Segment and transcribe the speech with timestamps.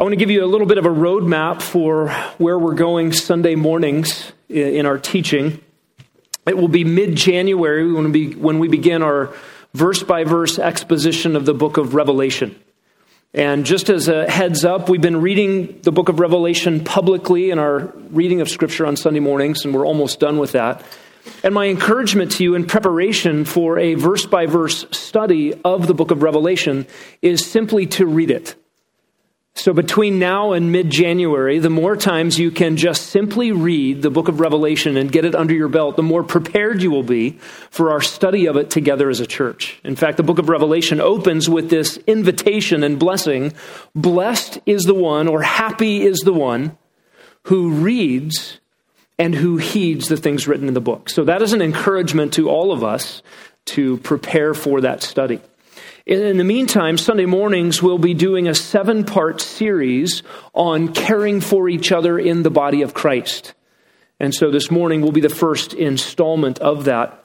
[0.00, 2.08] I want to give you a little bit of a roadmap for
[2.38, 5.60] where we're going Sunday mornings in our teaching.
[6.46, 9.34] It will be mid January when we begin our
[9.74, 12.58] verse by verse exposition of the book of Revelation.
[13.34, 17.58] And just as a heads up, we've been reading the book of Revelation publicly in
[17.58, 20.82] our reading of Scripture on Sunday mornings, and we're almost done with that.
[21.44, 25.92] And my encouragement to you in preparation for a verse by verse study of the
[25.92, 26.86] book of Revelation
[27.20, 28.54] is simply to read it.
[29.60, 34.08] So, between now and mid January, the more times you can just simply read the
[34.08, 37.32] book of Revelation and get it under your belt, the more prepared you will be
[37.70, 39.78] for our study of it together as a church.
[39.84, 43.52] In fact, the book of Revelation opens with this invitation and blessing
[43.94, 46.78] Blessed is the one, or happy is the one,
[47.42, 48.60] who reads
[49.18, 51.10] and who heeds the things written in the book.
[51.10, 53.20] So, that is an encouragement to all of us
[53.66, 55.42] to prepare for that study.
[56.10, 61.68] In the meantime, Sunday mornings we'll be doing a seven part series on caring for
[61.68, 63.54] each other in the body of Christ.
[64.18, 67.19] And so this morning will be the first installment of that.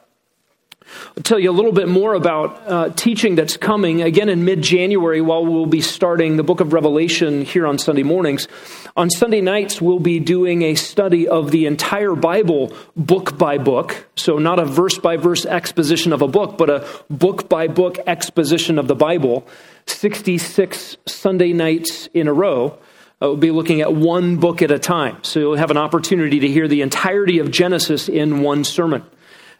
[1.18, 4.62] I'll tell you a little bit more about uh, teaching that's coming again in mid
[4.62, 8.48] January while we'll be starting the book of Revelation here on Sunday mornings.
[8.96, 14.08] On Sunday nights, we'll be doing a study of the entire Bible book by book.
[14.16, 17.98] So, not a verse by verse exposition of a book, but a book by book
[18.08, 19.48] exposition of the Bible.
[19.88, 22.78] 66 Sunday nights in a row.
[23.22, 25.18] Uh, we'll be looking at one book at a time.
[25.24, 29.04] So, you'll have an opportunity to hear the entirety of Genesis in one sermon.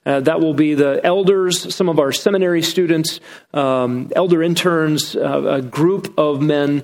[0.06, 3.20] Uh, that will be the elders, some of our seminary students,
[3.54, 6.84] um, elder interns, uh, a group of men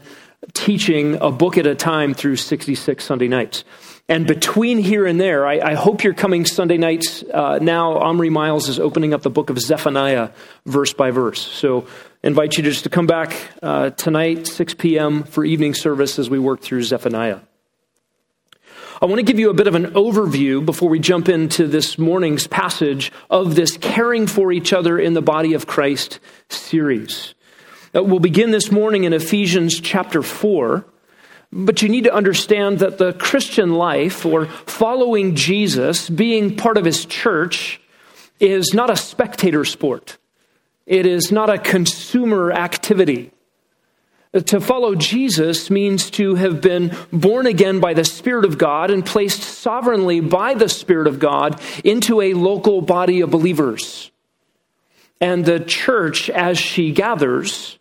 [0.54, 3.64] teaching a book at a time through 66 Sunday nights.
[4.10, 7.24] And between here and there, I, I hope you're coming Sunday nights.
[7.24, 10.32] Uh, now, Omri Miles is opening up the book of Zephaniah
[10.66, 11.40] verse by verse.
[11.40, 11.88] So,
[12.24, 16.40] invite you just to come back uh, tonight, 6 p.m., for evening service as we
[16.40, 17.40] work through Zephaniah.
[19.04, 21.98] I want to give you a bit of an overview before we jump into this
[21.98, 26.20] morning's passage of this Caring for Each Other in the Body of Christ
[26.50, 27.34] series.
[27.96, 30.86] Uh, we'll begin this morning in Ephesians chapter 4.
[31.52, 36.86] But you need to understand that the Christian life, or following Jesus, being part of
[36.86, 37.82] his church,
[38.40, 40.20] is not a spectator sport.
[40.86, 43.32] It is not a consumer activity.
[44.34, 49.06] To follow Jesus means to have been born again by the Spirit of God and
[49.06, 54.10] placed sovereignly by the Spirit of God into a local body of believers.
[55.20, 57.78] And the church, as she gathers,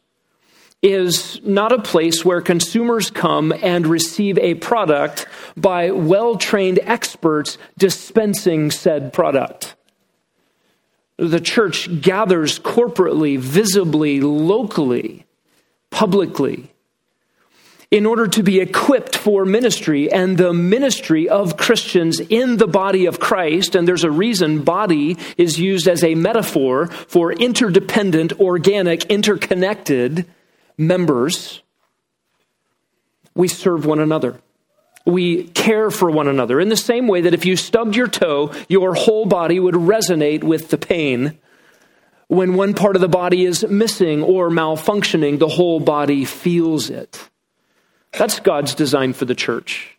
[0.83, 7.59] is not a place where consumers come and receive a product by well trained experts
[7.78, 9.77] dispensing said product.
[11.16, 15.27] The church gathers corporately, visibly, locally
[15.91, 16.71] publicly
[17.91, 23.06] in order to be equipped for ministry and the ministry of Christians in the body
[23.06, 23.75] of Christ.
[23.75, 30.27] And there's a reason body is used as a metaphor for interdependent, organic, interconnected
[30.78, 31.62] members.
[33.34, 34.41] We serve one another.
[35.05, 38.53] We care for one another in the same way that if you stubbed your toe,
[38.69, 41.39] your whole body would resonate with the pain
[42.30, 47.28] when one part of the body is missing or malfunctioning, the whole body feels it.
[48.12, 49.98] That's God's design for the church.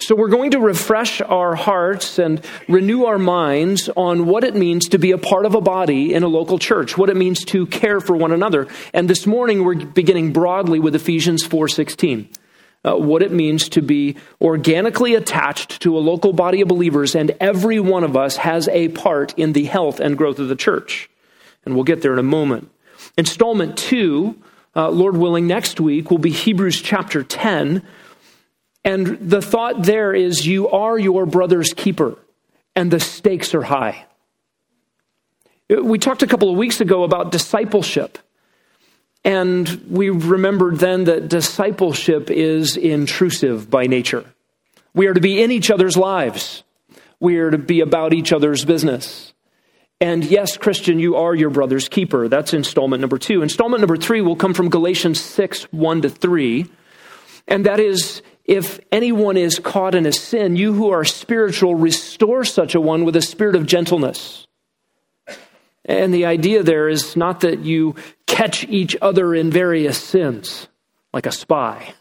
[0.00, 4.88] So, we're going to refresh our hearts and renew our minds on what it means
[4.88, 7.66] to be a part of a body in a local church, what it means to
[7.66, 8.66] care for one another.
[8.94, 12.30] And this morning, we're beginning broadly with Ephesians 4:16.
[12.82, 17.32] Uh, what it means to be organically attached to a local body of believers, and
[17.40, 21.10] every one of us has a part in the health and growth of the church
[21.64, 22.70] and we'll get there in a moment.
[23.16, 24.36] Installment two,
[24.74, 27.82] uh, Lord willing, next week will be Hebrews chapter 10.
[28.84, 32.16] And the thought there is you are your brother's keeper,
[32.74, 34.06] and the stakes are high.
[35.68, 38.18] We talked a couple of weeks ago about discipleship.
[39.24, 44.24] And we remembered then that discipleship is intrusive by nature.
[44.94, 46.64] We are to be in each other's lives.
[47.20, 49.31] We are to be about each other's business.
[50.02, 52.26] And yes, Christian, you are your brother's keeper.
[52.26, 53.40] That's installment number two.
[53.40, 56.66] Installment number three will come from Galatians 6 1 to 3.
[57.46, 62.42] And that is, if anyone is caught in a sin, you who are spiritual, restore
[62.42, 64.48] such a one with a spirit of gentleness.
[65.84, 67.94] And the idea there is not that you
[68.26, 70.66] catch each other in various sins
[71.12, 71.94] like a spy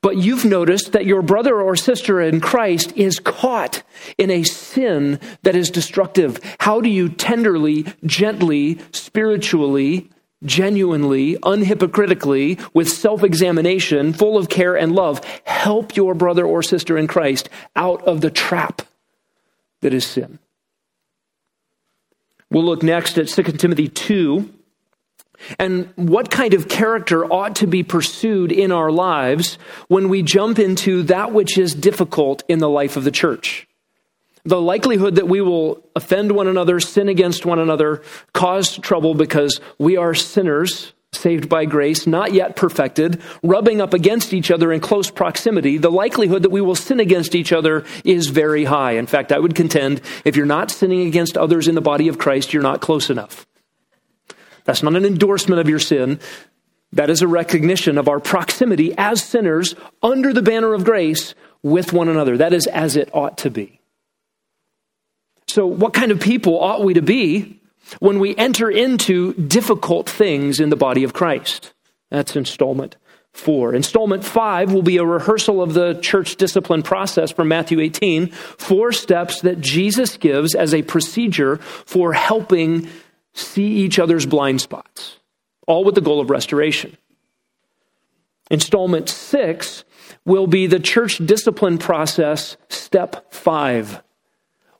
[0.00, 3.82] but you've noticed that your brother or sister in Christ is caught
[4.16, 6.40] in a sin that is destructive.
[6.60, 10.10] How do you tenderly, gently, spiritually
[10.44, 16.96] genuinely, unhypocritically, with self examination, full of care and love, help your brother or sister
[16.96, 18.82] in Christ out of the trap
[19.80, 20.38] that is sin.
[22.50, 24.52] We'll look next at 2 Timothy 2
[25.58, 29.58] and what kind of character ought to be pursued in our lives
[29.88, 33.66] when we jump into that which is difficult in the life of the church.
[34.44, 38.02] The likelihood that we will offend one another, sin against one another,
[38.32, 44.32] cause trouble because we are sinners, saved by grace, not yet perfected, rubbing up against
[44.32, 48.28] each other in close proximity, the likelihood that we will sin against each other is
[48.28, 48.92] very high.
[48.92, 52.18] In fact, I would contend if you're not sinning against others in the body of
[52.18, 53.46] Christ, you're not close enough.
[54.68, 56.20] That's not an endorsement of your sin.
[56.92, 61.94] That is a recognition of our proximity as sinners under the banner of grace with
[61.94, 62.36] one another.
[62.36, 63.80] That is as it ought to be.
[65.46, 67.62] So, what kind of people ought we to be
[68.00, 71.72] when we enter into difficult things in the body of Christ?
[72.10, 72.96] That's installment
[73.32, 73.74] four.
[73.74, 78.92] Installment five will be a rehearsal of the church discipline process from Matthew 18, four
[78.92, 82.90] steps that Jesus gives as a procedure for helping
[83.34, 85.18] see each other's blind spots,
[85.66, 86.96] all with the goal of restoration.
[88.50, 89.84] Installment six
[90.24, 94.02] will be the church discipline process, step five.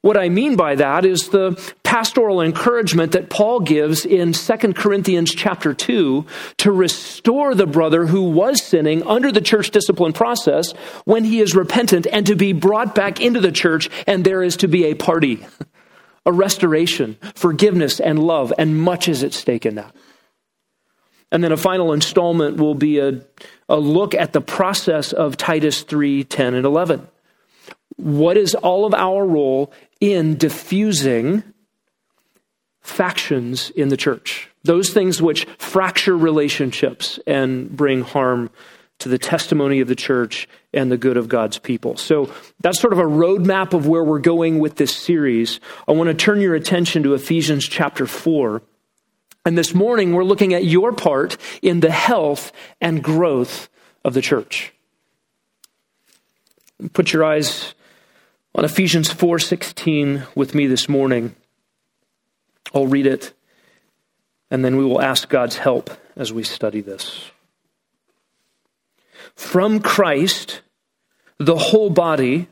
[0.00, 5.34] What I mean by that is the pastoral encouragement that Paul gives in 2 Corinthians
[5.34, 6.24] chapter 2
[6.58, 10.72] to restore the brother who was sinning under the church discipline process
[11.04, 14.56] when he is repentant and to be brought back into the church and there is
[14.58, 15.44] to be a party.
[16.28, 19.96] a restoration, forgiveness, and love, and much is at stake in that.
[21.32, 23.22] And then a final installment will be a,
[23.66, 27.08] a look at the process of Titus 3 10 and 11.
[27.96, 31.42] What is all of our role in diffusing
[32.82, 34.50] factions in the church?
[34.64, 38.50] Those things which fracture relationships and bring harm
[38.98, 41.96] to the testimony of the church and the good of God's people.
[41.96, 45.60] So that's sort of a roadmap of where we're going with this series.
[45.86, 48.62] I want to turn your attention to Ephesians chapter 4.
[49.44, 53.68] And this morning we're looking at your part in the health and growth
[54.04, 54.72] of the church.
[56.92, 57.74] Put your eyes
[58.54, 61.34] on Ephesians 4:16 with me this morning.
[62.74, 63.32] I'll read it
[64.50, 67.30] and then we will ask God's help as we study this.
[69.38, 70.62] From Christ,
[71.38, 72.48] the whole body,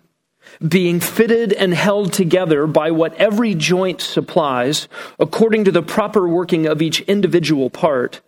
[0.66, 4.86] being fitted and held together by what every joint supplies,
[5.18, 8.20] according to the proper working of each individual part,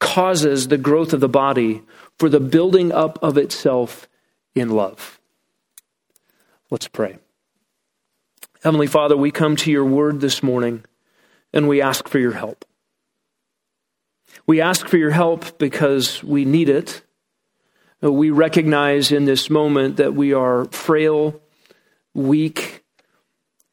[0.00, 1.82] causes the growth of the body
[2.18, 4.08] for the building up of itself
[4.54, 5.20] in love.
[6.70, 7.18] Let's pray.
[8.62, 10.86] Heavenly Father, we come to your word this morning
[11.52, 12.64] and we ask for your help.
[14.46, 17.02] We ask for your help because we need it
[18.12, 21.40] we recognize in this moment that we are frail,
[22.12, 22.84] weak,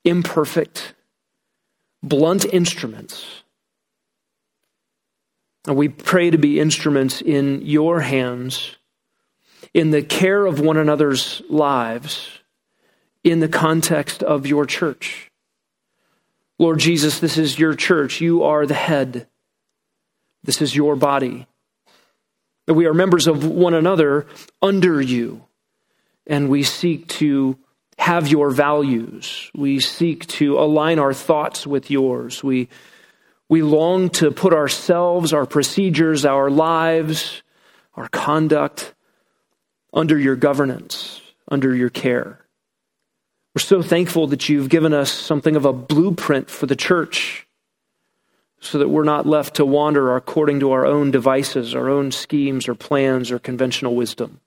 [0.05, 0.93] imperfect,
[2.01, 3.43] blunt instruments.
[5.67, 8.77] And we pray to be instruments in your hands,
[9.73, 12.39] in the care of one another's lives,
[13.23, 15.29] in the context of your church.
[16.57, 18.21] Lord Jesus, this is your church.
[18.21, 19.27] You are the head.
[20.43, 21.47] This is your body
[22.67, 24.27] that we are members of one another
[24.61, 25.43] under you,
[26.27, 27.57] and we seek to
[27.97, 29.51] have your values.
[29.55, 32.43] We seek to align our thoughts with yours.
[32.43, 32.69] We,
[33.49, 37.43] we long to put ourselves, our procedures, our lives,
[37.95, 38.93] our conduct
[39.93, 42.39] under your governance, under your care.
[43.53, 47.45] We're so thankful that you've given us something of a blueprint for the church
[48.61, 52.67] so that we're not left to wander according to our own devices, our own schemes
[52.67, 54.39] or plans or conventional wisdom.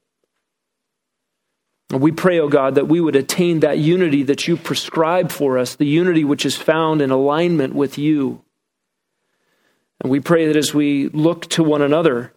[1.91, 5.31] And we pray, O oh God, that we would attain that unity that you prescribe
[5.31, 8.43] for us, the unity which is found in alignment with you.
[10.01, 12.33] And we pray that as we look to one another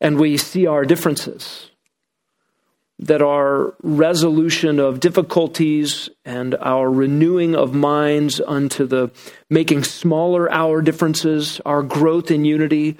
[0.00, 1.70] and we see our differences,
[3.00, 9.10] that our resolution of difficulties and our renewing of minds unto the
[9.50, 12.96] making smaller our differences, our growth in unity,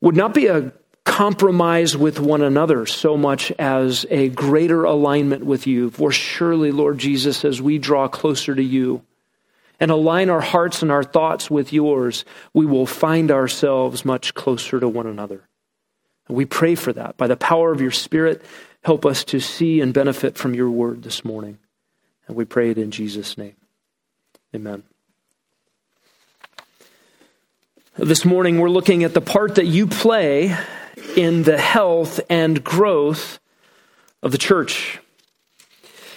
[0.00, 0.72] would not be a
[1.04, 5.90] compromise with one another so much as a greater alignment with you.
[5.90, 9.02] For surely, Lord Jesus, as we draw closer to you
[9.80, 12.24] and align our hearts and our thoughts with yours,
[12.54, 15.42] we will find ourselves much closer to one another.
[16.28, 17.16] We pray for that.
[17.16, 18.42] By the power of your Spirit,
[18.82, 21.58] help us to see and benefit from your word this morning.
[22.26, 23.56] And we pray it in Jesus' name.
[24.54, 24.82] Amen.
[27.96, 30.56] This morning, we're looking at the part that you play
[31.16, 33.38] in the health and growth
[34.22, 34.98] of the church.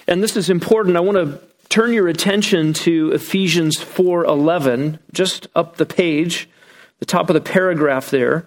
[0.08, 0.96] And this is important.
[0.96, 6.48] I want to turn your attention to Ephesians 4:11, just up the page,
[7.00, 8.46] the top of the paragraph there.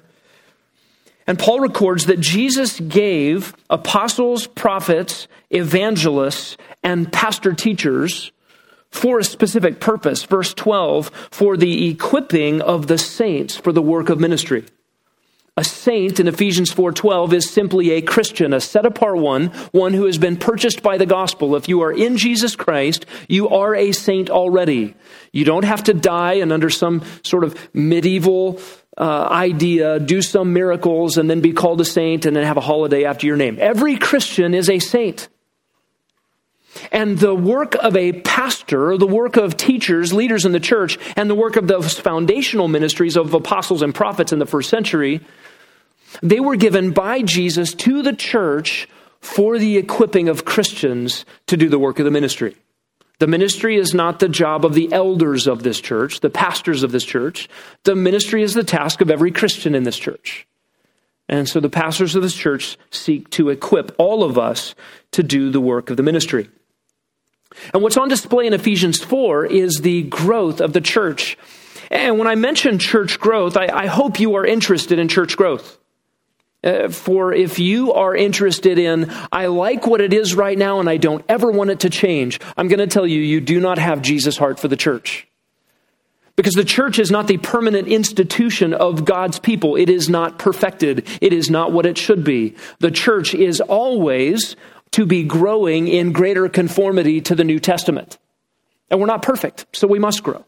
[1.29, 8.33] And Paul records that Jesus gave apostles, prophets, evangelists, and pastor teachers
[8.91, 10.25] for a specific purpose.
[10.25, 14.65] Verse 12, for the equipping of the saints for the work of ministry.
[15.59, 20.07] A saint in Ephesians 4:12 is simply a Christian, a set apart one, one who
[20.07, 21.57] has been purchased by the gospel.
[21.57, 24.95] If you are in Jesus Christ, you are a saint already.
[25.33, 28.61] You don't have to die and under some sort of medieval
[28.99, 32.61] uh, idea, do some miracles and then be called a saint and then have a
[32.61, 33.57] holiday after your name.
[33.61, 35.29] Every Christian is a saint.
[36.93, 41.31] And the work of a pastor, the work of teachers, leaders in the church, and
[41.31, 45.21] the work of those foundational ministries of apostles and prophets in the first century,
[46.23, 48.89] they were given by Jesus to the church
[49.21, 52.57] for the equipping of Christians to do the work of the ministry.
[53.19, 56.93] The ministry is not the job of the elders of this church, the pastors of
[56.93, 57.49] this church.
[57.83, 60.47] The ministry is the task of every Christian in this church.
[61.29, 64.75] And so the pastors of this church seek to equip all of us
[65.13, 66.49] to do the work of the ministry.
[67.75, 71.37] And what's on display in Ephesians 4 is the growth of the church.
[71.91, 75.78] And when I mention church growth, I, I hope you are interested in church growth.
[76.65, 80.89] Uh, for if you are interested in, I like what it is right now and
[80.89, 83.79] I don't ever want it to change, I'm going to tell you, you do not
[83.79, 85.29] have Jesus' heart for the church.
[86.35, 89.75] Because the church is not the permanent institution of God's people.
[89.75, 91.07] It is not perfected.
[91.21, 92.55] It is not what it should be.
[92.79, 94.55] The church is always
[94.93, 98.19] to be growing in greater conformity to the New Testament.
[98.91, 100.45] And we're not perfect, so we must grow.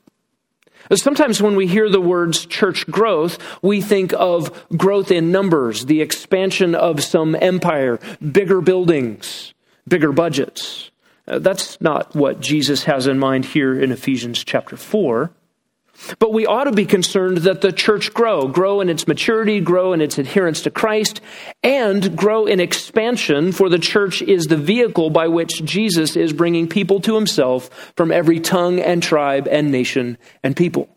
[0.95, 6.01] Sometimes when we hear the words church growth, we think of growth in numbers, the
[6.01, 7.99] expansion of some empire,
[8.33, 9.55] bigger buildings,
[9.87, 10.91] bigger budgets.
[11.29, 15.31] Uh, that's not what Jesus has in mind here in Ephesians chapter 4.
[16.19, 19.93] But we ought to be concerned that the church grow, grow in its maturity, grow
[19.93, 21.21] in its adherence to Christ,
[21.63, 26.69] and grow in expansion, for the church is the vehicle by which Jesus is bringing
[26.69, 30.89] people to himself from every tongue and tribe and nation and people.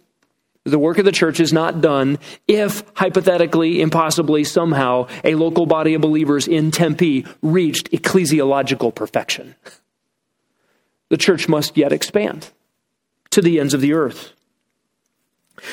[0.66, 5.94] The work of the church is not done if, hypothetically, impossibly, somehow, a local body
[5.94, 9.56] of believers in Tempe reached ecclesiological perfection.
[11.10, 12.50] The church must yet expand
[13.32, 14.32] to the ends of the earth.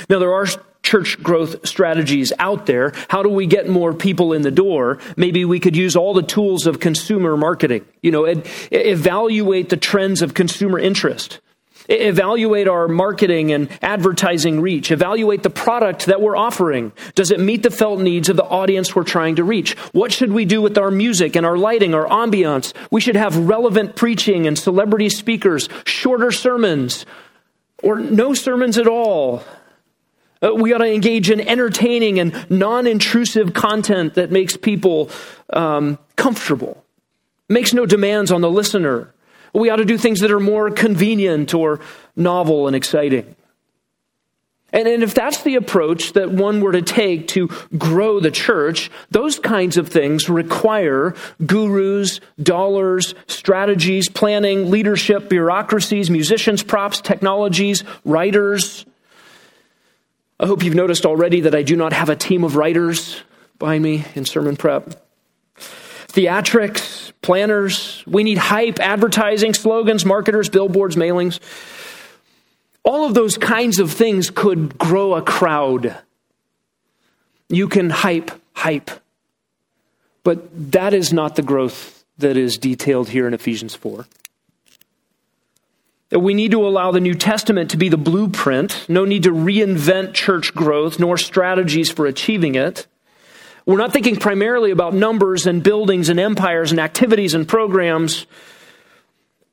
[0.08, 0.46] Now, there are
[0.82, 2.92] church growth strategies out there.
[3.08, 4.98] How do we get more people in the door?
[5.16, 7.84] Maybe we could use all the tools of consumer marketing.
[8.02, 8.24] You know,
[8.70, 11.40] evaluate the trends of consumer interest.
[11.88, 14.92] Evaluate our marketing and advertising reach.
[14.92, 16.92] Evaluate the product that we're offering.
[17.14, 19.76] Does it meet the felt needs of the audience we're trying to reach?
[19.92, 22.72] What should we do with our music and our lighting, our ambiance?
[22.92, 27.06] We should have relevant preaching and celebrity speakers, shorter sermons,
[27.82, 29.42] or no sermons at all.
[30.42, 35.10] Uh, we ought to engage in entertaining and non intrusive content that makes people
[35.52, 36.82] um, comfortable,
[37.48, 39.12] makes no demands on the listener.
[39.52, 41.80] We ought to do things that are more convenient or
[42.16, 43.34] novel and exciting.
[44.72, 48.90] And, and if that's the approach that one were to take to grow the church,
[49.10, 58.86] those kinds of things require gurus, dollars, strategies, planning, leadership, bureaucracies, musicians, props, technologies, writers,
[60.40, 63.22] I hope you've noticed already that I do not have a team of writers
[63.58, 64.98] behind me in sermon prep.
[66.08, 71.40] Theatrics, planners, we need hype, advertising, slogans, marketers, billboards, mailings.
[72.84, 75.98] All of those kinds of things could grow a crowd.
[77.50, 78.90] You can hype, hype.
[80.24, 84.06] But that is not the growth that is detailed here in Ephesians 4.
[86.10, 88.84] That we need to allow the New Testament to be the blueprint.
[88.88, 92.86] No need to reinvent church growth nor strategies for achieving it.
[93.64, 98.26] We're not thinking primarily about numbers and buildings and empires and activities and programs,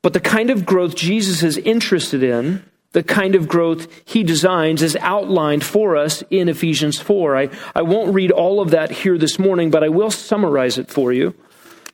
[0.02, 4.82] but the kind of growth Jesus is interested in, the kind of growth he designs,
[4.82, 7.36] is outlined for us in Ephesians 4.
[7.36, 10.88] I, I won't read all of that here this morning, but I will summarize it
[10.88, 11.34] for you.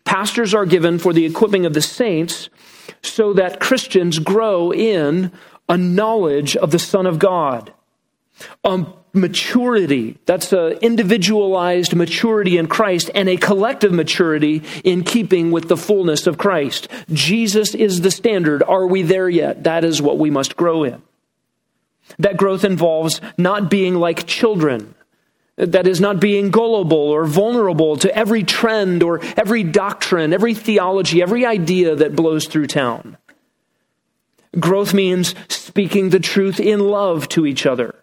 [0.04, 2.48] Pastors are given for the equipping of the saints
[3.02, 5.32] so that Christians grow in
[5.68, 7.72] a knowledge of the Son of God.
[8.64, 15.68] A maturity, that's an individualized maturity in Christ and a collective maturity in keeping with
[15.68, 16.88] the fullness of Christ.
[17.12, 18.62] Jesus is the standard.
[18.62, 19.64] Are we there yet?
[19.64, 21.00] That is what we must grow in.
[22.18, 24.94] That growth involves not being like children.
[25.56, 31.22] That is, not being gullible or vulnerable to every trend or every doctrine, every theology,
[31.22, 33.16] every idea that blows through town.
[34.58, 37.94] Growth means speaking the truth in love to each other.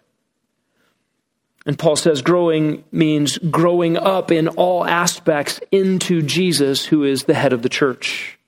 [1.64, 7.34] And Paul says growing means growing up in all aspects into Jesus, who is the
[7.34, 8.38] head of the church.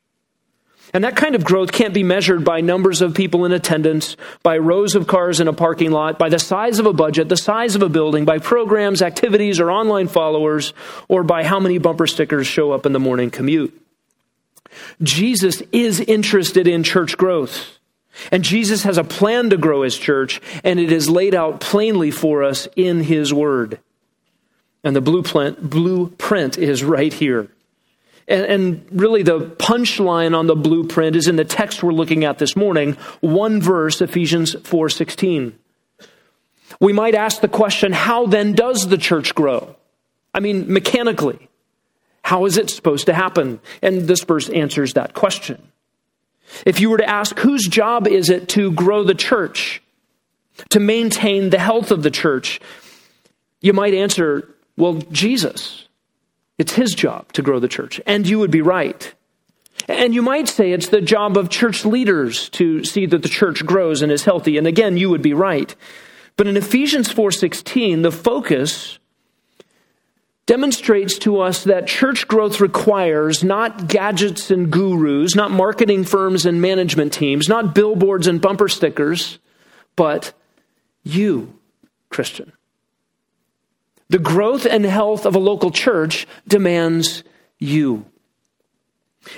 [0.95, 4.59] And that kind of growth can't be measured by numbers of people in attendance, by
[4.59, 7.75] rows of cars in a parking lot, by the size of a budget, the size
[7.75, 10.73] of a building, by programs, activities, or online followers,
[11.09, 13.79] or by how many bumper stickers show up in the morning commute.
[15.03, 17.79] Jesus is interested in church growth.
[18.31, 22.13] And Jesus has a plan to grow his church, and it is laid out plainly
[22.13, 23.81] for us in his word.
[24.85, 27.49] And the blueprint, blueprint is right here.
[28.27, 32.39] And, and really, the punchline on the blueprint is in the text we're looking at
[32.39, 35.53] this morning, one verse, Ephesians 4:16.
[36.81, 39.77] We might ask the question, how then does the church grow?
[40.33, 41.49] I mean, mechanically,
[42.23, 43.61] how is it supposed to happen?
[43.83, 45.63] And this verse answers that question.
[46.67, 49.83] If you were to ask, whose job is it to grow the church,
[50.71, 52.61] to maintain the health of the church?
[53.61, 55.87] You might answer, well, Jesus.
[56.59, 58.01] It's his job to grow the church.
[58.07, 59.13] And you would be right.
[59.89, 63.67] And you might say it's the job of church leaders to see that the church
[63.67, 64.57] grows and is healthy.
[64.57, 65.75] And again, you would be right.
[66.37, 68.99] But in Ephesians 4:16, the focus
[70.47, 76.61] demonstrates to us that church growth requires not gadgets and gurus, not marketing firms and
[76.61, 79.39] management teams, not billboards and bumper stickers,
[79.97, 80.33] but
[81.03, 81.55] you,
[82.11, 82.53] Christian.
[84.09, 87.25] The growth and health of a local church demands
[87.59, 88.05] you.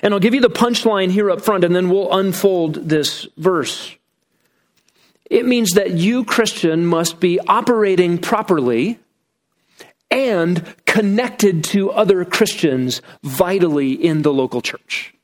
[0.03, 3.95] And I'll give you the punchline here up front, and then we'll unfold this verse.
[5.31, 8.99] It means that you, Christian, must be operating properly
[10.11, 15.15] and connected to other Christians vitally in the local church.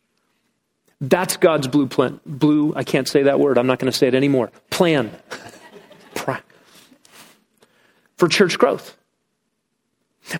[1.00, 2.20] That's God's blueprint.
[2.24, 3.58] Blue, I can't say that word.
[3.58, 4.50] I'm not going to say it anymore.
[4.70, 5.10] Plan
[8.16, 8.96] for church growth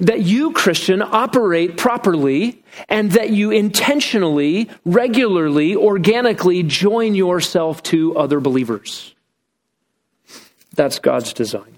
[0.00, 8.40] that you, Christian, operate properly and that you intentionally, regularly, organically join yourself to other
[8.40, 9.14] believers.
[10.74, 11.72] That's God's design.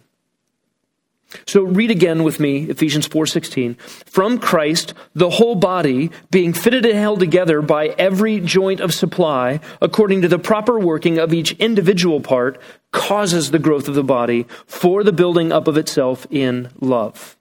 [1.46, 3.76] So read again with me Ephesians 4:16.
[4.06, 9.58] From Christ the whole body being fitted and held together by every joint of supply
[9.80, 12.60] according to the proper working of each individual part
[12.92, 17.36] causes the growth of the body for the building up of itself in love.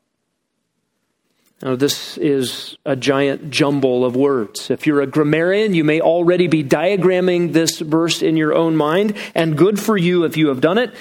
[1.64, 4.70] Now, this is a giant jumble of words.
[4.70, 9.16] If you're a grammarian, you may already be diagramming this verse in your own mind,
[9.34, 10.94] and good for you if you have done it.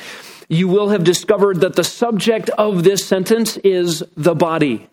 [0.48, 4.88] You will have discovered that the subject of this sentence is the body,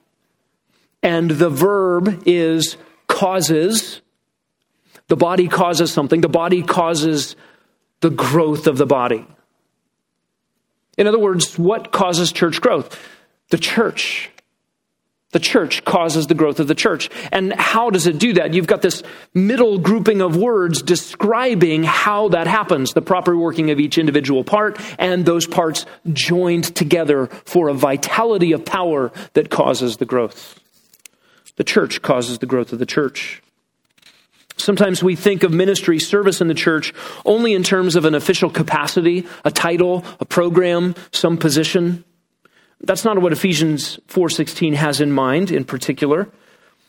[1.03, 4.01] and the verb is causes.
[5.07, 7.35] The body causes something, the body causes
[7.99, 9.27] the growth of the body.
[10.97, 12.99] In other words, what causes church growth?
[13.49, 14.31] The church.
[15.31, 17.09] The church causes the growth of the church.
[17.31, 18.55] And how does it do that?
[18.55, 23.79] You've got this middle grouping of words describing how that happens the proper working of
[23.79, 29.97] each individual part, and those parts joined together for a vitality of power that causes
[29.97, 30.59] the growth.
[31.57, 33.43] The church causes the growth of the church.
[34.57, 38.49] Sometimes we think of ministry service in the church only in terms of an official
[38.49, 42.03] capacity, a title, a program, some position.
[42.81, 46.29] That's not what Ephesians 4:16 has in mind in particular.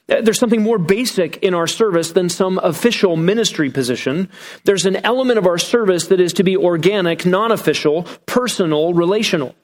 [0.08, 4.28] Uh, there's something more basic in our service than some official ministry position.
[4.64, 9.54] There's an element of our service that is to be organic, non-official, personal, relational.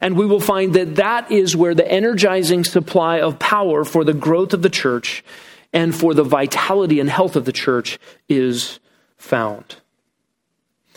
[0.00, 4.12] And we will find that that is where the energizing supply of power for the
[4.12, 5.24] growth of the church
[5.72, 7.98] and for the vitality and health of the church
[8.28, 8.78] is
[9.16, 9.76] found.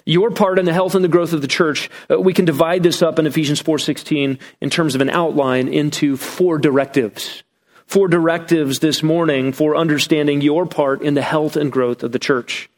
[0.10, 2.82] Your part in the health and the growth of the church, uh, we can divide
[2.82, 7.44] this up in Ephesians 4:16 in terms of an outline into four directives.
[7.86, 12.18] Four directives this morning for understanding your part in the health and growth of the
[12.18, 12.72] church.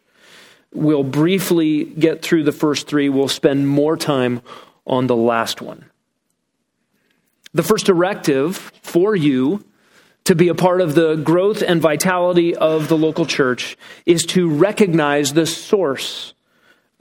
[0.74, 3.08] We'll briefly get through the first three.
[3.08, 4.42] We'll spend more time
[4.86, 5.86] on the last one.
[7.54, 9.64] The first directive for you
[10.26, 14.50] to be a part of the growth and vitality of the local church is to
[14.50, 16.34] recognize the source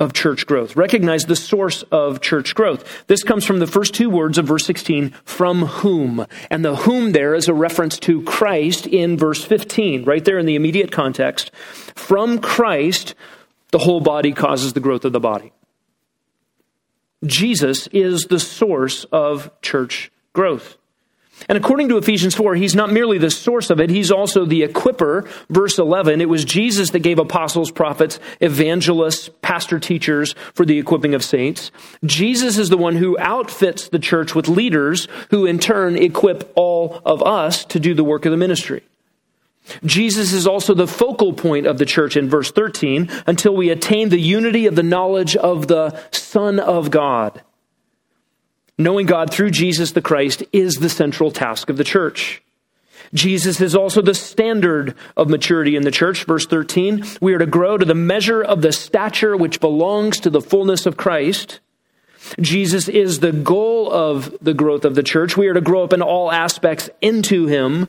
[0.00, 0.74] of church growth.
[0.74, 3.06] Recognize the source of church growth.
[3.06, 6.26] This comes from the first two words of verse 16, from whom.
[6.50, 10.46] And the whom there is a reference to Christ in verse 15, right there in
[10.46, 11.52] the immediate context.
[11.94, 13.14] From Christ,
[13.70, 15.52] the whole body causes the growth of the body.
[17.24, 20.78] Jesus is the source of church growth.
[21.48, 24.62] And according to Ephesians 4, he's not merely the source of it, he's also the
[24.62, 25.28] equiper.
[25.48, 31.14] Verse 11, it was Jesus that gave apostles, prophets, evangelists, pastor teachers for the equipping
[31.14, 31.70] of saints.
[32.04, 37.00] Jesus is the one who outfits the church with leaders who in turn equip all
[37.04, 38.82] of us to do the work of the ministry.
[39.84, 44.08] Jesus is also the focal point of the church in verse 13 until we attain
[44.08, 47.42] the unity of the knowledge of the Son of God.
[48.80, 52.40] Knowing God through Jesus the Christ is the central task of the church.
[53.12, 56.24] Jesus is also the standard of maturity in the church.
[56.24, 60.30] Verse 13, we are to grow to the measure of the stature which belongs to
[60.30, 61.60] the fullness of Christ.
[62.40, 65.36] Jesus is the goal of the growth of the church.
[65.36, 67.86] We are to grow up in all aspects into Him.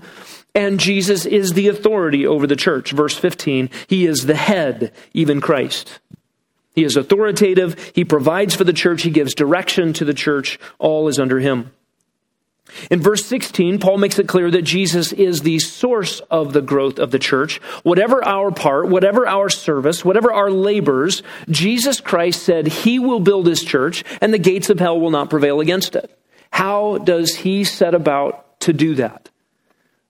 [0.54, 2.92] And Jesus is the authority over the church.
[2.92, 6.00] Verse 15, He is the head, even Christ.
[6.74, 7.92] He is authoritative.
[7.94, 9.04] He provides for the church.
[9.04, 10.60] He gives direction to the church.
[10.80, 11.72] All is under him.
[12.90, 17.00] In verse 16, Paul makes it clear that Jesus is the source of the growth
[17.00, 17.58] of the church.
[17.84, 23.48] Whatever our part, whatever our service, whatever our labors, Jesus Christ said he will build
[23.48, 26.18] his church and the gates of hell will not prevail against it.
[26.52, 29.30] How does he set about to do that?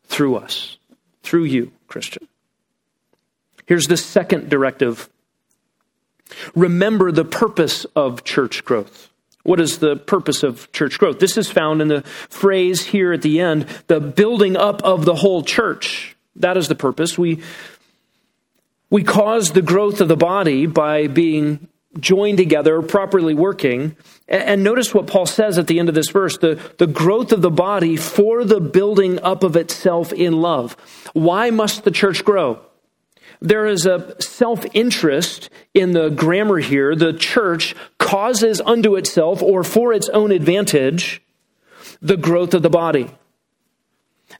[0.05, 0.77] Through us,
[1.23, 2.27] through you, Christian.
[3.65, 5.09] Here's the second directive
[6.55, 9.09] Remember the purpose of church growth.
[9.43, 11.19] What is the purpose of church growth?
[11.19, 15.15] This is found in the phrase here at the end, the building up of the
[15.15, 16.15] whole church.
[16.35, 17.17] That is the purpose.
[17.17, 17.41] We,
[18.89, 21.67] we cause the growth of the body by being
[21.99, 23.97] joined together, properly working.
[24.27, 27.41] And notice what Paul says at the end of this verse the, the growth of
[27.41, 30.77] the body for the building up of itself in love.
[31.13, 32.61] Why must the church grow?
[33.41, 36.95] There is a self interest in the grammar here.
[36.95, 41.21] The church causes unto itself or for its own advantage
[42.01, 43.09] the growth of the body.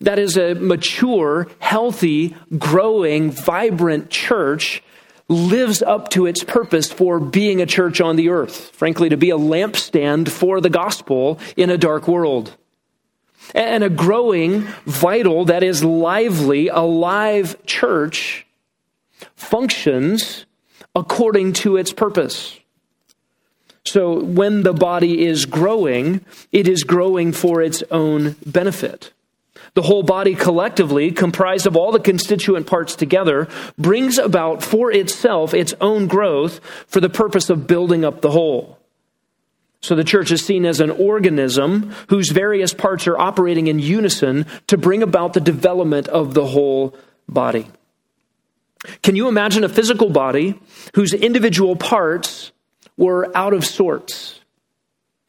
[0.01, 4.83] That is a mature, healthy, growing, vibrant church
[5.27, 8.69] lives up to its purpose for being a church on the earth.
[8.71, 12.55] Frankly, to be a lampstand for the gospel in a dark world.
[13.55, 18.45] And a growing, vital, that is lively, alive church
[19.35, 20.45] functions
[20.95, 22.59] according to its purpose.
[23.85, 29.11] So when the body is growing, it is growing for its own benefit.
[29.73, 35.53] The whole body collectively, comprised of all the constituent parts together, brings about for itself
[35.53, 38.77] its own growth for the purpose of building up the whole.
[39.79, 44.45] So the church is seen as an organism whose various parts are operating in unison
[44.67, 46.95] to bring about the development of the whole
[47.27, 47.67] body.
[49.03, 50.59] Can you imagine a physical body
[50.95, 52.51] whose individual parts
[52.97, 54.41] were out of sorts?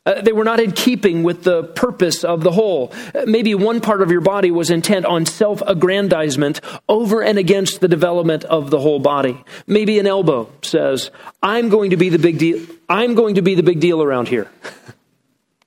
[0.05, 2.93] Uh, they were not in keeping with the purpose of the whole.
[3.25, 7.87] Maybe one part of your body was intent on self aggrandizement over and against the
[7.87, 9.45] development of the whole body.
[9.69, 12.67] Maybe an elbow says, I'm going to be the big deal.
[12.89, 14.51] I'm going to be the big deal around here.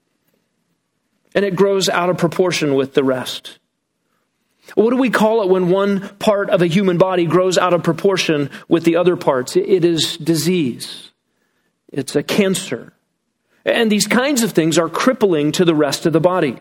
[1.34, 3.60] and it grows out of proportion with the rest.
[4.74, 7.84] What do we call it when one part of a human body grows out of
[7.84, 9.56] proportion with the other parts?
[9.56, 11.12] It is disease.
[11.90, 12.94] It's a cancer.
[13.64, 16.58] And these kinds of things are crippling to the rest of the body.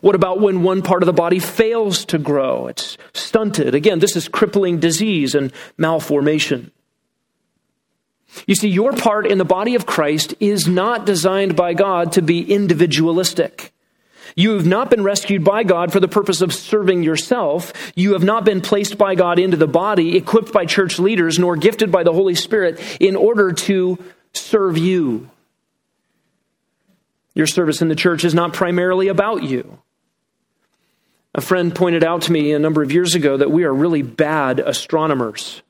[0.00, 2.68] What about when one part of the body fails to grow?
[2.68, 3.74] It's stunted.
[3.74, 6.70] Again, this is crippling disease and malformation.
[8.46, 12.22] You see, your part in the body of Christ is not designed by God to
[12.22, 13.72] be individualistic.
[14.34, 17.72] You have not been rescued by God for the purpose of serving yourself.
[17.94, 21.56] You have not been placed by God into the body, equipped by church leaders, nor
[21.56, 23.98] gifted by the Holy Spirit in order to
[24.32, 25.28] serve you.
[27.34, 29.78] Your service in the church is not primarily about you.
[31.34, 34.02] A friend pointed out to me a number of years ago that we are really
[34.02, 35.62] bad astronomers.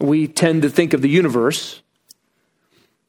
[0.00, 1.82] We tend to think of the universe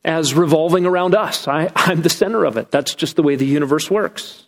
[0.04, 1.48] as revolving around us.
[1.48, 2.72] I, I'm the center of it.
[2.72, 4.46] That's just the way the universe works.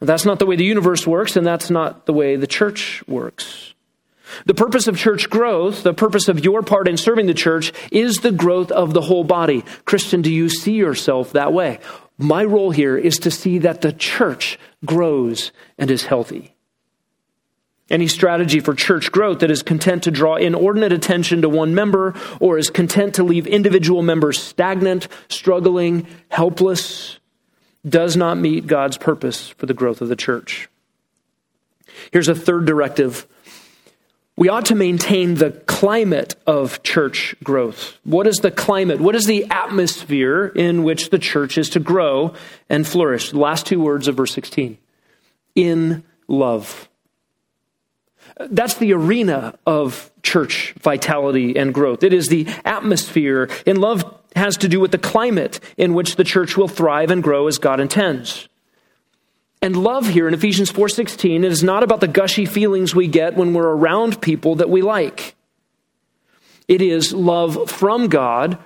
[0.00, 3.74] That's not the way the universe works, and that's not the way the church works.
[4.46, 8.18] The purpose of church growth, the purpose of your part in serving the church, is
[8.18, 9.64] the growth of the whole body.
[9.84, 11.80] Christian, do you see yourself that way?
[12.16, 16.54] My role here is to see that the church grows and is healthy.
[17.90, 22.14] Any strategy for church growth that is content to draw inordinate attention to one member
[22.38, 27.18] or is content to leave individual members stagnant, struggling, helpless,
[27.86, 30.68] does not meet God's purpose for the growth of the church.
[32.12, 33.26] Here's a third directive
[34.36, 37.98] we ought to maintain the climate of church growth.
[38.04, 38.98] What is the climate?
[38.98, 42.32] What is the atmosphere in which the church is to grow
[42.70, 43.32] and flourish?
[43.32, 44.78] The last two words of verse 16
[45.56, 46.88] in love.
[48.48, 52.02] That's the arena of church vitality and growth.
[52.02, 53.50] It is the atmosphere.
[53.66, 54.04] And love
[54.36, 57.58] has to do with the climate in which the church will thrive and grow as
[57.58, 58.48] God intends.
[59.62, 63.52] And love here in Ephesians 4:16 is not about the gushy feelings we get when
[63.52, 65.34] we're around people that we like.
[66.66, 68.56] It is love from God,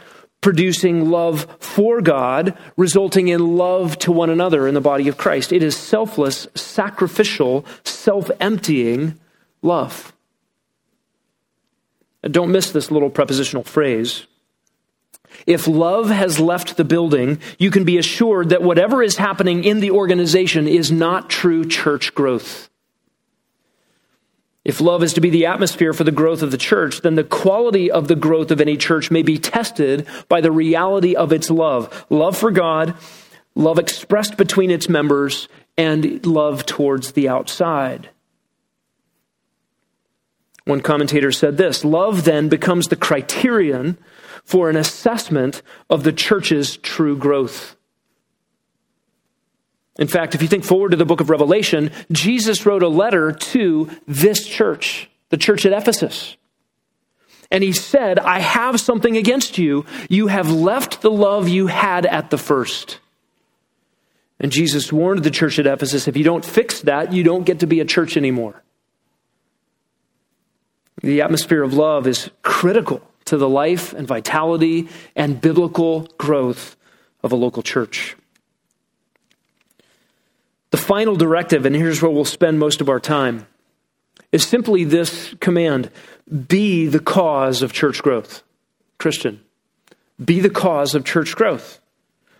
[0.40, 5.52] producing love for God, resulting in love to one another in the body of Christ.
[5.52, 9.18] It is selfless, sacrificial, self-emptying
[9.64, 10.12] love.
[12.22, 14.26] Don't miss this little prepositional phrase.
[15.46, 19.80] If love has left the building, you can be assured that whatever is happening in
[19.80, 22.70] the organization is not true church growth.
[24.64, 27.24] If love is to be the atmosphere for the growth of the church, then the
[27.24, 31.50] quality of the growth of any church may be tested by the reality of its
[31.50, 32.94] love love for God,
[33.54, 38.08] love expressed between its members, and love towards the outside.
[40.64, 43.98] One commentator said this Love then becomes the criterion
[44.44, 47.76] for an assessment of the church's true growth.
[49.98, 53.30] In fact, if you think forward to the book of Revelation, Jesus wrote a letter
[53.30, 56.36] to this church, the church at Ephesus.
[57.50, 59.86] And he said, I have something against you.
[60.08, 62.98] You have left the love you had at the first.
[64.40, 67.60] And Jesus warned the church at Ephesus if you don't fix that, you don't get
[67.60, 68.64] to be a church anymore.
[71.04, 76.76] The atmosphere of love is critical to the life and vitality and biblical growth
[77.22, 78.16] of a local church.
[80.70, 83.46] The final directive, and here's where we'll spend most of our time,
[84.32, 85.90] is simply this command
[86.48, 88.42] be the cause of church growth.
[88.96, 89.42] Christian,
[90.24, 91.80] be the cause of church growth.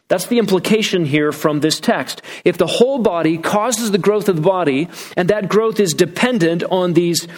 [0.08, 2.22] That's the implication here from this text.
[2.46, 6.64] If the whole body causes the growth of the body, and that growth is dependent
[6.64, 7.28] on these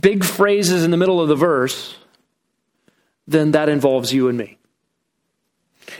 [0.00, 1.96] big phrases in the middle of the verse,
[3.26, 4.58] then that involves you and me.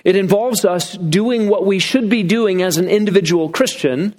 [0.04, 4.14] It involves us doing what we should be doing as an individual Christian,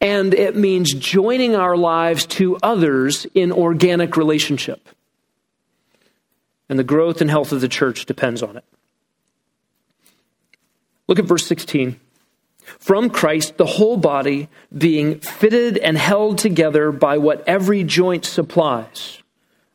[0.00, 4.88] and it means joining our lives to others in organic relationship.
[6.68, 8.64] And the growth and health of the church depends on it.
[11.08, 12.00] Look at verse 16.
[12.78, 19.22] From Christ, the whole body being fitted and held together by what every joint supplies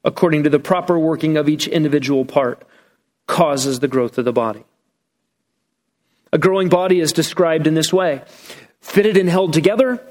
[0.04, 2.63] according to the proper working of each individual part,
[3.27, 4.63] causes the growth of the body.
[6.34, 8.21] A growing body is described in this way
[8.80, 10.01] fitted and held together,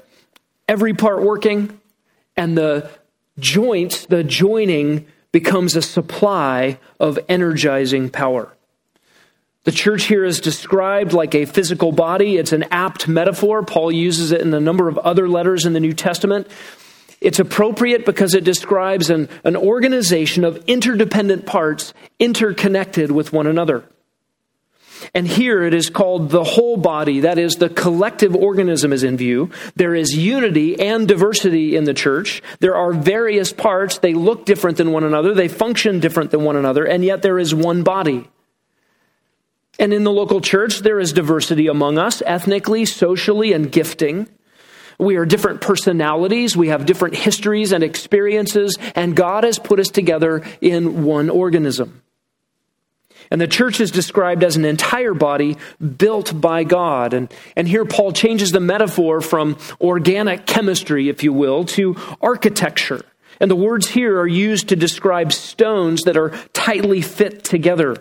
[0.67, 1.77] every part working,
[2.37, 2.89] and the
[3.37, 8.55] joints, the joining, becomes a supply of energizing power.
[9.63, 12.37] The church here is described like a physical body.
[12.37, 13.63] It's an apt metaphor.
[13.63, 16.47] Paul uses it in a number of other letters in the New Testament.
[17.21, 23.83] It's appropriate because it describes an, an organization of interdependent parts interconnected with one another.
[25.13, 27.21] And here it is called the whole body.
[27.21, 29.51] That is, the collective organism is in view.
[29.75, 32.41] There is unity and diversity in the church.
[32.59, 33.99] There are various parts.
[33.99, 35.35] They look different than one another.
[35.35, 36.83] They function different than one another.
[36.83, 38.27] And yet there is one body.
[39.79, 44.27] And in the local church, there is diversity among us, ethnically, socially, and gifting.
[44.99, 46.55] We are different personalities.
[46.55, 52.03] We have different histories and experiences, and God has put us together in one organism.
[53.31, 57.13] And the church is described as an entire body built by God.
[57.13, 63.01] And, and here Paul changes the metaphor from organic chemistry, if you will, to architecture.
[63.39, 67.95] And the words here are used to describe stones that are tightly fit together.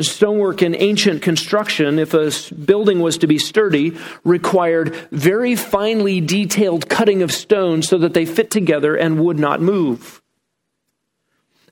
[0.00, 6.88] Stonework in ancient construction, if a building was to be sturdy, required very finely detailed
[6.88, 10.22] cutting of stones so that they fit together and would not move.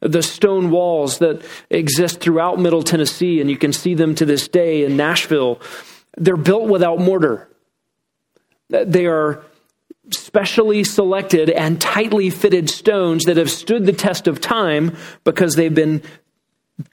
[0.00, 4.48] The stone walls that exist throughout Middle Tennessee, and you can see them to this
[4.48, 5.58] day in Nashville,
[6.18, 7.48] they're built without mortar.
[8.68, 9.42] They are
[10.10, 15.74] specially selected and tightly fitted stones that have stood the test of time because they've
[15.74, 16.02] been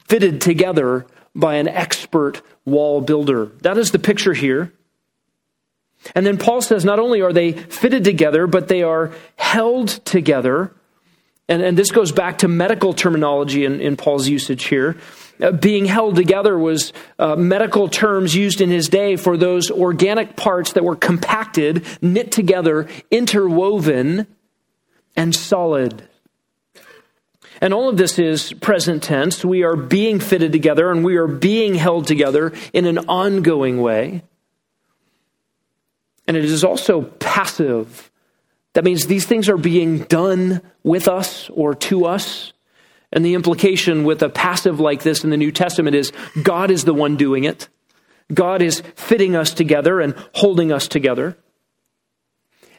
[0.08, 1.06] fitted together
[1.38, 3.46] by an expert wall builder.
[3.62, 4.74] That is the picture here.
[6.16, 10.74] And then Paul says not only are they fitted together, but they are held together.
[11.48, 14.98] And, and this goes back to medical terminology in, in Paul's usage here.
[15.42, 20.36] Uh, being held together was uh, medical terms used in his day for those organic
[20.36, 24.26] parts that were compacted, knit together, interwoven,
[25.16, 26.08] and solid.
[27.62, 29.44] And all of this is present tense.
[29.44, 34.24] We are being fitted together and we are being held together in an ongoing way.
[36.28, 38.12] And it is also passive.
[38.74, 42.54] That means these things are being done with us or to us.
[43.12, 46.12] And the implication with a passive like this in the New Testament is
[46.44, 47.70] God is the one doing it.
[48.34, 51.38] God is fitting us together and holding us together.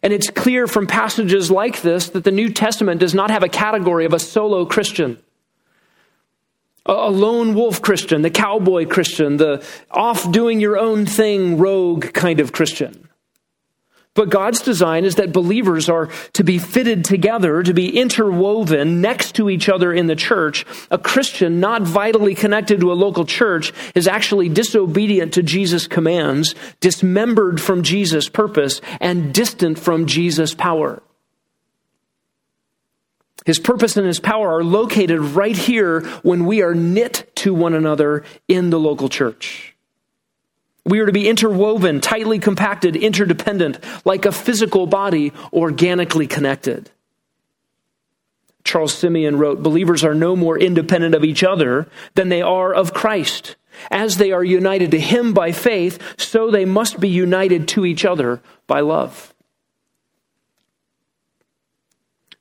[0.03, 3.49] And it's clear from passages like this that the New Testament does not have a
[3.49, 5.19] category of a solo Christian,
[6.87, 12.41] a lone wolf Christian, the cowboy Christian, the off doing your own thing rogue kind
[12.41, 13.08] of Christian.
[14.19, 19.37] But God's design is that believers are to be fitted together, to be interwoven next
[19.37, 20.67] to each other in the church.
[20.91, 26.57] A Christian not vitally connected to a local church is actually disobedient to Jesus' commands,
[26.81, 31.01] dismembered from Jesus' purpose, and distant from Jesus' power.
[33.47, 37.73] His purpose and his power are located right here when we are knit to one
[37.73, 39.77] another in the local church.
[40.89, 46.91] We are to be interwoven, tightly compacted, interdependent, like a physical body, organically connected.
[48.65, 52.95] Charles Simeon wrote Believers are no more independent of each other than they are of
[52.95, 53.57] Christ.
[53.91, 58.05] As they are united to Him by faith, so they must be united to each
[58.05, 59.35] other by love.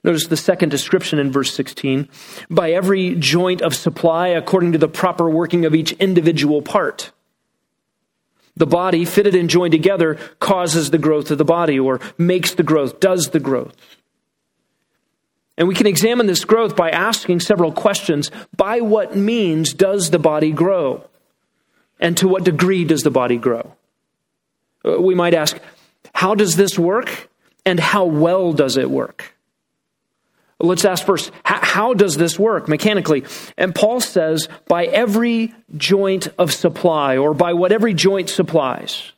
[0.03, 2.07] Notice the second description in verse 16
[2.49, 7.11] by every joint of supply according to the proper working of each individual part.
[8.57, 12.63] The body, fitted and joined together, causes the growth of the body or makes the
[12.63, 13.75] growth, does the growth.
[15.57, 18.31] And we can examine this growth by asking several questions.
[18.55, 21.07] By what means does the body grow?
[21.99, 23.73] And to what degree does the body grow?
[24.83, 25.57] Uh, we might ask,
[26.13, 27.29] how does this work?
[27.65, 29.36] And how well does it work?
[30.59, 33.25] Let's ask first, how does this work mechanically?
[33.57, 39.11] And Paul says, by every joint of supply, or by what every joint supplies.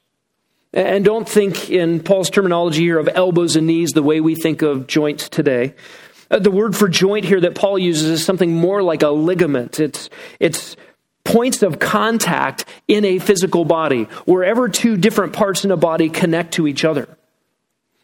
[0.74, 4.62] And don't think in Paul's terminology here of elbows and knees the way we think
[4.62, 5.76] of joints today.
[6.30, 9.80] Uh, the word for joint here that Paul uses is something more like a ligament.
[9.80, 10.76] It's, it's
[11.24, 16.56] points of contact in a physical body, wherever two different parts in a body connect
[16.56, 17.08] to each other.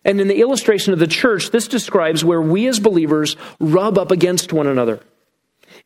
[0.06, 4.12] And in the illustration of the church, this describes where we as believers rub up
[4.12, 5.02] against one another.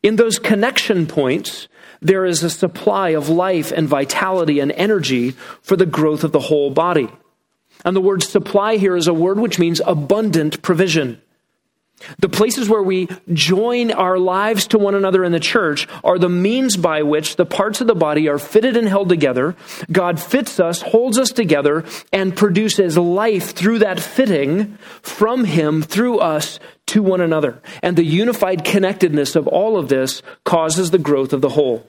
[0.02, 1.68] In those connection points,
[2.02, 6.40] there is a supply of life and vitality and energy for the growth of the
[6.40, 7.08] whole body.
[7.84, 11.20] And the word supply here is a word which means abundant provision.
[12.18, 16.28] The places where we join our lives to one another in the church are the
[16.28, 19.54] means by which the parts of the body are fitted and held together.
[19.92, 26.18] God fits us, holds us together, and produces life through that fitting from Him through
[26.18, 27.60] us to one another.
[27.82, 31.86] And the unified connectedness of all of this causes the growth of the whole.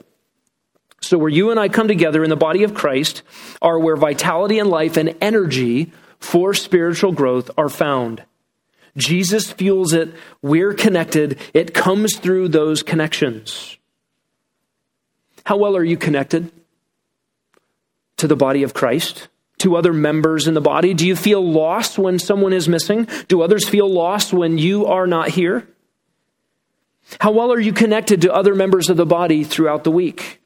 [1.01, 3.23] So, where you and I come together in the body of Christ
[3.61, 8.23] are where vitality and life and energy for spiritual growth are found.
[8.97, 10.13] Jesus fuels it.
[10.41, 11.39] We're connected.
[11.53, 13.77] It comes through those connections.
[15.45, 16.51] How well are you connected
[18.17, 19.27] to the body of Christ?
[19.59, 20.93] To other members in the body?
[20.93, 23.07] Do you feel lost when someone is missing?
[23.27, 25.67] Do others feel lost when you are not here?
[27.19, 30.41] How well are you connected to other members of the body throughout the week?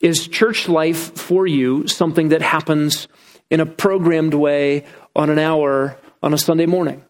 [0.00, 3.08] Is church life for you something that happens
[3.50, 4.84] in a programmed way
[5.14, 7.04] on an hour on a Sunday morning?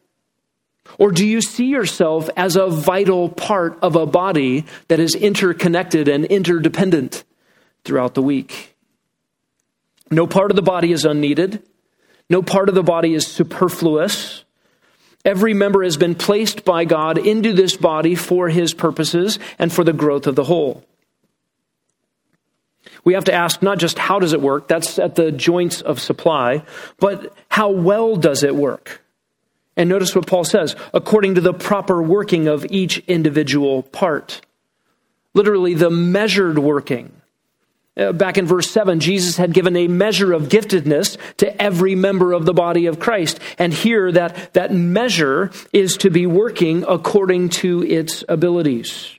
[0.98, 6.08] Or do you see yourself as a vital part of a body that is interconnected
[6.08, 7.24] and interdependent
[7.84, 8.76] throughout the week?
[10.10, 11.62] No part of the body is unneeded.
[12.30, 14.44] No part of the body is superfluous.
[15.24, 19.82] Every member has been placed by God into this body for his purposes and for
[19.82, 20.84] the growth of the whole.
[23.04, 26.00] We have to ask not just how does it work, that's at the joints of
[26.00, 26.62] supply,
[26.98, 29.03] but how well does it work?
[29.76, 34.40] And notice what Paul says according to the proper working of each individual part.
[35.34, 37.12] Literally, the measured working.
[37.96, 42.32] Uh, back in verse 7, Jesus had given a measure of giftedness to every member
[42.32, 43.38] of the body of Christ.
[43.56, 49.16] And here, that, that measure is to be working according to its abilities.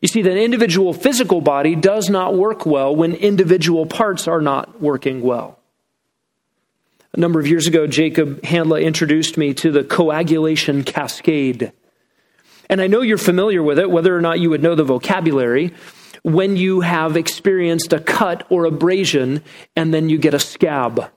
[0.00, 4.80] You see, that individual physical body does not work well when individual parts are not
[4.80, 5.58] working well.
[7.14, 11.72] A number of years ago, Jacob Handla introduced me to the coagulation cascade.
[12.68, 15.72] And I know you're familiar with it, whether or not you would know the vocabulary,
[16.22, 19.44] when you have experienced a cut or abrasion
[19.76, 21.08] and then you get a scab.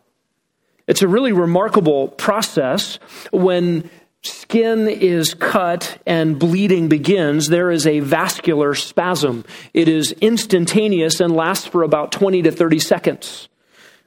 [0.86, 3.00] It's a really remarkable process
[3.32, 3.90] when
[4.22, 9.46] skin is cut and bleeding begins, there is a vascular spasm.
[9.74, 13.50] It is instantaneous and lasts for about 20 to 30 seconds.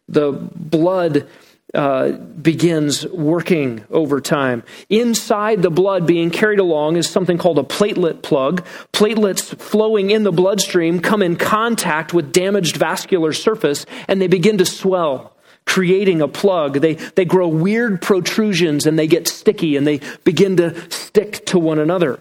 [0.08, 1.26] The blood
[1.74, 4.62] uh, begins working over time.
[4.88, 8.64] Inside the blood being carried along is something called a platelet plug.
[8.92, 14.58] Platelets flowing in the bloodstream come in contact with damaged vascular surface and they begin
[14.58, 16.80] to swell creating a plug.
[16.80, 21.58] They, they grow weird protrusions and they get sticky and they begin to stick to
[21.58, 22.18] one another.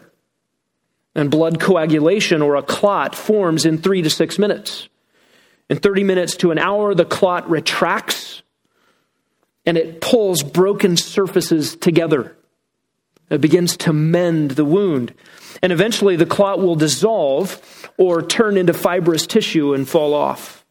[1.16, 4.88] And blood coagulation or a clot forms in three to six minutes.
[5.70, 8.44] In 30 minutes to an hour, the clot retracts
[9.66, 12.36] and it pulls broken surfaces together.
[13.30, 15.14] It begins to mend the wound.
[15.62, 17.62] And eventually the clot will dissolve
[17.98, 20.66] or turn into fibrous tissue and fall off.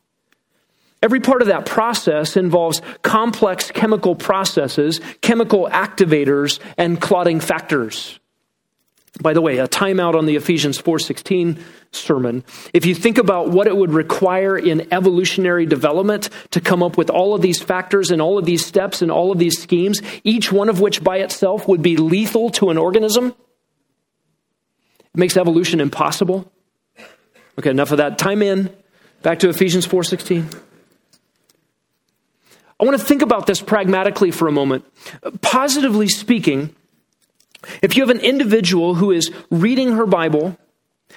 [1.01, 8.19] Every part of that process involves complex chemical processes, chemical activators, and clotting factors.
[9.21, 11.59] By the way, a timeout on the Ephesians 4:16
[11.91, 12.45] sermon.
[12.73, 17.11] If you think about what it would require in evolutionary development to come up with
[17.11, 20.53] all of these factors and all of these steps and all of these schemes, each
[20.53, 23.35] one of which by itself would be lethal to an organism,
[25.01, 26.51] it makes evolution impossible.
[27.59, 28.19] Okay, enough of that.
[28.19, 28.71] Time in.
[29.23, 30.49] Back to Ephesians 4:16.
[32.81, 34.85] I want to think about this pragmatically for a moment.
[35.41, 36.73] Positively speaking,
[37.83, 40.57] if you have an individual who is reading her Bible,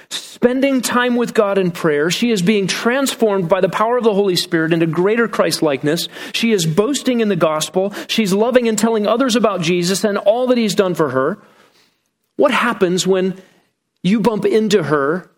[0.09, 4.13] spending time with God in prayer, she is being transformed by the power of the
[4.13, 6.07] Holy Spirit into greater Christ likeness.
[6.33, 7.93] She is boasting in the gospel.
[8.07, 11.37] She's loving and telling others about Jesus and all that he's done for her.
[12.37, 13.39] What happens when
[14.01, 15.29] you bump into her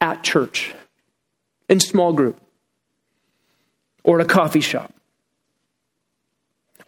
[0.00, 0.74] at church,
[1.68, 2.40] in small group,
[4.02, 4.94] or at a coffee shop?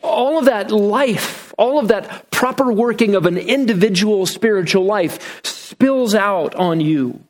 [0.07, 6.15] all of that life, all of that proper working of an individual spiritual life spills
[6.15, 7.21] out on you.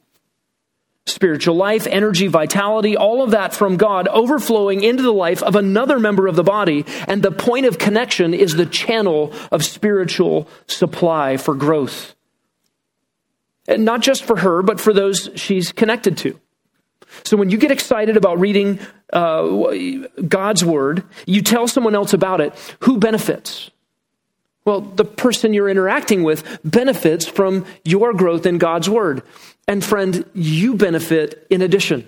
[1.07, 6.01] Spiritual life, energy, vitality, all of that from God overflowing into the life of another
[6.01, 6.85] member of the body.
[7.07, 12.17] And the point of connection is the channel of spiritual supply for growth.
[13.69, 16.39] And not just for her, but for those she's connected to.
[17.23, 18.81] So when you get excited about reading
[19.13, 19.73] uh,
[20.29, 23.71] God's word, you tell someone else about it, who benefits?
[24.67, 29.23] Well, the person you're interacting with benefits from your growth in God's word.
[29.69, 32.07] And friend, you benefit in addition.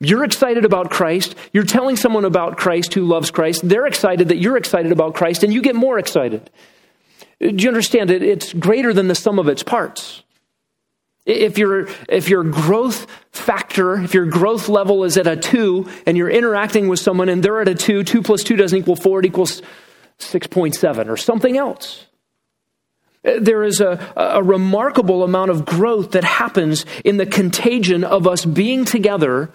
[0.00, 1.34] You're excited about Christ.
[1.52, 3.68] You're telling someone about Christ who loves Christ.
[3.68, 6.50] They're excited that you're excited about Christ, and you get more excited.
[7.40, 8.22] Do you understand it?
[8.22, 10.22] It's greater than the sum of its parts.
[11.26, 16.16] If your, if your growth factor, if your growth level is at a two and
[16.16, 19.20] you're interacting with someone and they're at a two, two plus two doesn't equal four,
[19.20, 19.60] it equals
[20.18, 22.06] 6.7 or something else.
[23.24, 28.26] Uh, there is a, a remarkable amount of growth that happens in the contagion of
[28.26, 29.50] us being together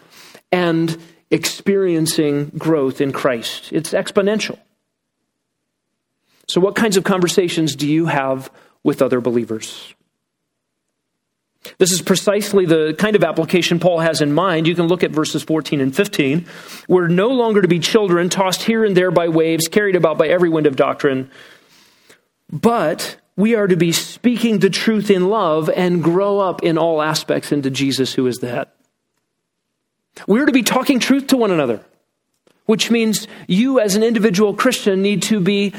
[0.52, 0.98] and
[1.32, 3.72] experiencing growth in Christ.
[3.72, 4.60] It's exponential.
[6.48, 8.52] So, what kinds of conversations do you have
[8.84, 9.94] with other believers?
[11.78, 14.68] This is precisely the kind of application Paul has in mind.
[14.68, 16.46] You can look at verses 14 and 15.
[16.88, 20.28] We're no longer to be children, tossed here and there by waves, carried about by
[20.28, 21.32] every wind of doctrine,
[22.52, 27.02] but we are to be speaking the truth in love and grow up in all
[27.02, 28.68] aspects into Jesus, who is the head.
[30.28, 31.84] We're to be talking truth to one another,
[32.66, 35.74] which means you, as an individual Christian, need to be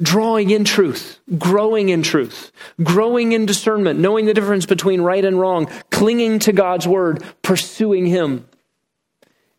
[0.00, 5.40] drawing in truth, growing in truth, growing in discernment, knowing the difference between right and
[5.40, 8.48] wrong, clinging to God's word, pursuing Him.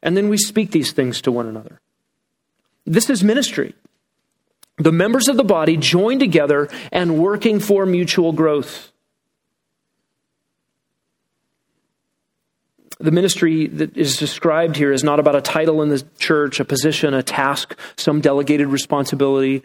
[0.04, 1.82] And then we speak these things to one another.
[2.86, 3.74] This is ministry.
[4.78, 8.92] The members of the body join together and working for mutual growth.
[13.00, 16.66] The ministry that is described here is not about a title in the church, a
[16.66, 19.64] position, a task, some delegated responsibility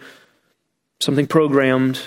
[1.02, 2.00] something programmed.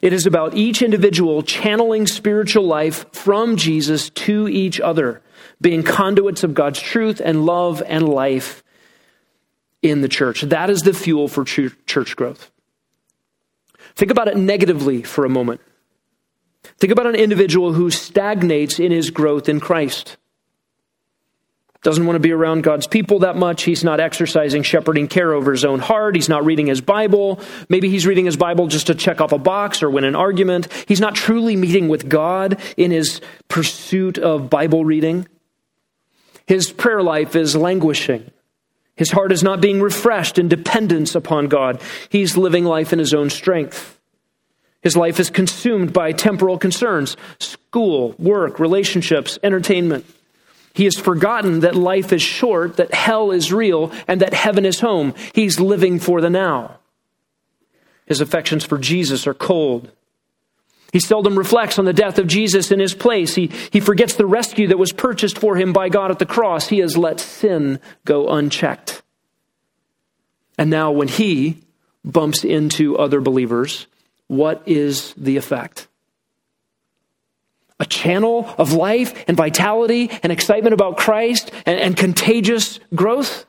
[0.00, 5.22] It is about each individual channeling spiritual life from Jesus to each other,
[5.60, 8.62] being conduits of God's truth and love and life
[9.82, 10.42] in the church.
[10.42, 12.50] That is the fuel for church growth.
[13.94, 15.60] Think about it negatively for a moment.
[16.78, 20.16] Think about an individual who stagnates in his growth in Christ
[21.82, 23.64] doesn't want to be around God's people that much.
[23.64, 26.14] He's not exercising shepherding care over his own heart.
[26.14, 27.40] He's not reading his Bible.
[27.68, 30.68] Maybe he's reading his Bible just to check off a box or win an argument.
[30.86, 35.26] He's not truly meeting with God in his pursuit of Bible reading.
[36.46, 38.30] His prayer life is languishing.
[38.94, 41.80] His heart is not being refreshed in dependence upon God.
[42.08, 43.98] He's living life in his own strength.
[44.82, 50.04] His life is consumed by temporal concerns school, work, relationships, entertainment.
[50.74, 54.80] He has forgotten that life is short, that hell is real, and that heaven is
[54.80, 55.14] home.
[55.34, 56.78] He's living for the now.
[58.06, 59.90] His affections for Jesus are cold.
[60.92, 63.34] He seldom reflects on the death of Jesus in his place.
[63.34, 66.68] He, he forgets the rescue that was purchased for him by God at the cross.
[66.68, 69.02] He has let sin go unchecked.
[70.58, 71.62] And now, when he
[72.04, 73.86] bumps into other believers,
[74.26, 75.88] what is the effect?
[77.82, 83.44] A channel of life and vitality and excitement about Christ and, and contagious growth?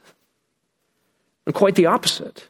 [1.46, 2.50] And quite the opposite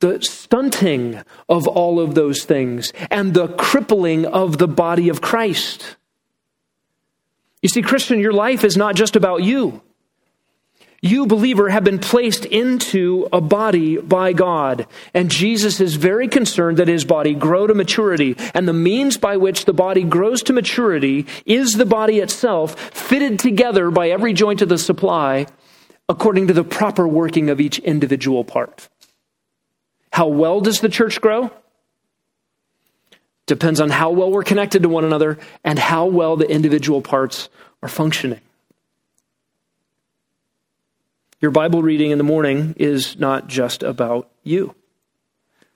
[0.00, 5.96] the stunting of all of those things and the crippling of the body of Christ.
[7.62, 9.82] You see, Christian, your life is not just about you.
[11.00, 14.88] You, believer, have been placed into a body by God.
[15.14, 18.34] And Jesus is very concerned that his body grow to maturity.
[18.52, 23.38] And the means by which the body grows to maturity is the body itself, fitted
[23.38, 25.46] together by every joint of the supply
[26.08, 28.88] according to the proper working of each individual part.
[30.10, 31.52] How well does the church grow?
[33.46, 37.48] Depends on how well we're connected to one another and how well the individual parts
[37.82, 38.40] are functioning.
[41.40, 44.74] Your Bible reading in the morning is not just about you.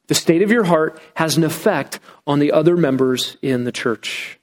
[0.09, 4.41] The state of your heart has an effect on the other members in the church.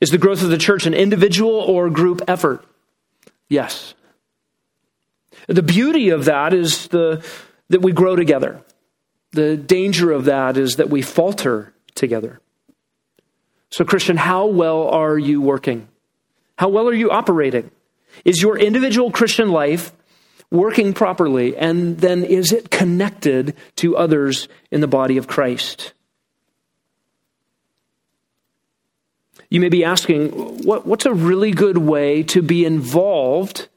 [0.00, 2.64] Is the growth of the church an individual or group effort?
[3.48, 3.94] Yes.
[5.46, 7.24] The beauty of that is the,
[7.68, 8.62] that we grow together.
[9.32, 12.40] The danger of that is that we falter together.
[13.70, 15.88] So, Christian, how well are you working?
[16.56, 17.70] How well are you operating?
[18.24, 19.92] Is your individual Christian life
[20.50, 21.56] working properly?
[21.56, 25.92] And then is it connected to others in the body of Christ?
[29.50, 30.30] You may be asking,
[30.64, 33.68] what, what's a really good way to be involved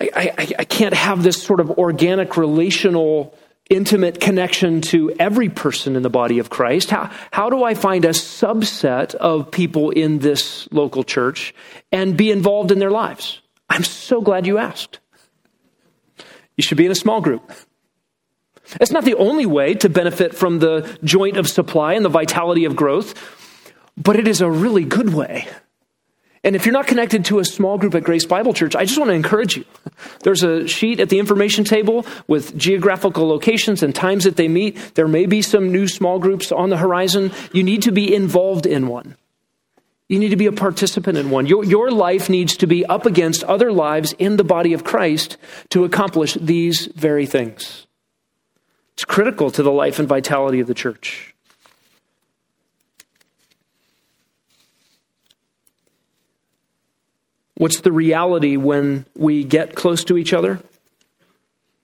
[0.00, 3.36] I, I, I can't have this sort of organic, relational,
[3.68, 6.90] intimate connection to every person in the body of Christ.
[6.90, 11.54] How, how do I find a subset of people in this local church
[11.92, 13.40] and be involved in their lives?
[13.68, 15.00] I'm so glad you asked.
[16.56, 17.52] You should be in a small group.
[18.80, 22.64] It's not the only way to benefit from the joint of supply and the vitality
[22.64, 23.14] of growth,
[23.96, 25.46] but it is a really good way.
[26.44, 28.98] And if you're not connected to a small group at Grace Bible Church, I just
[28.98, 29.64] want to encourage you.
[30.22, 34.94] There's a sheet at the information table with geographical locations and times that they meet.
[34.94, 37.32] There may be some new small groups on the horizon.
[37.52, 39.16] You need to be involved in one.
[40.08, 41.46] You need to be a participant in one.
[41.46, 45.36] Your, your life needs to be up against other lives in the body of Christ
[45.70, 47.86] to accomplish these very things.
[48.94, 51.34] It's critical to the life and vitality of the church.
[57.58, 60.60] What's the reality when we get close to each other?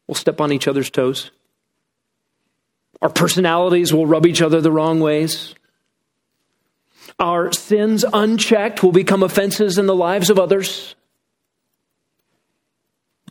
[0.06, 1.32] We'll step on each other's toes.
[3.02, 5.52] Our personalities will rub each other the wrong ways.
[7.18, 10.94] Our sins unchecked will become offenses in the lives of others.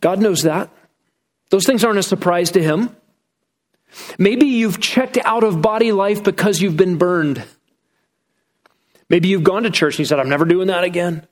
[0.02, 0.68] God knows that.
[1.48, 2.94] Those things aren't a surprise to Him.
[4.18, 7.42] Maybe you've checked out of body life because you've been burned.
[9.08, 11.26] Maybe you've gone to church and you said, I'm never doing that again.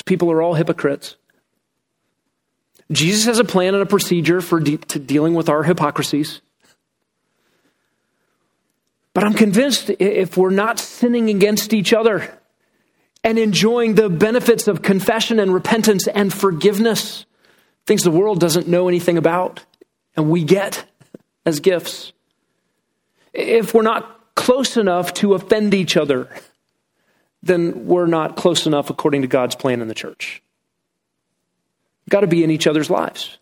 [0.00, 1.16] These people are all hypocrites.
[2.90, 6.40] Jesus has a plan and a procedure for de- dealing with our hypocrisies.
[9.12, 12.32] But I'm convinced if we're not sinning against each other
[13.22, 17.26] and enjoying the benefits of confession and repentance and forgiveness,
[17.84, 19.66] things the world doesn't know anything about
[20.16, 20.86] and we get
[21.44, 22.14] as gifts,
[23.34, 26.30] if we're not close enough to offend each other,
[27.42, 30.42] then we're not close enough according to God's plan in the church.
[32.04, 33.38] We've got to be in each other's lives.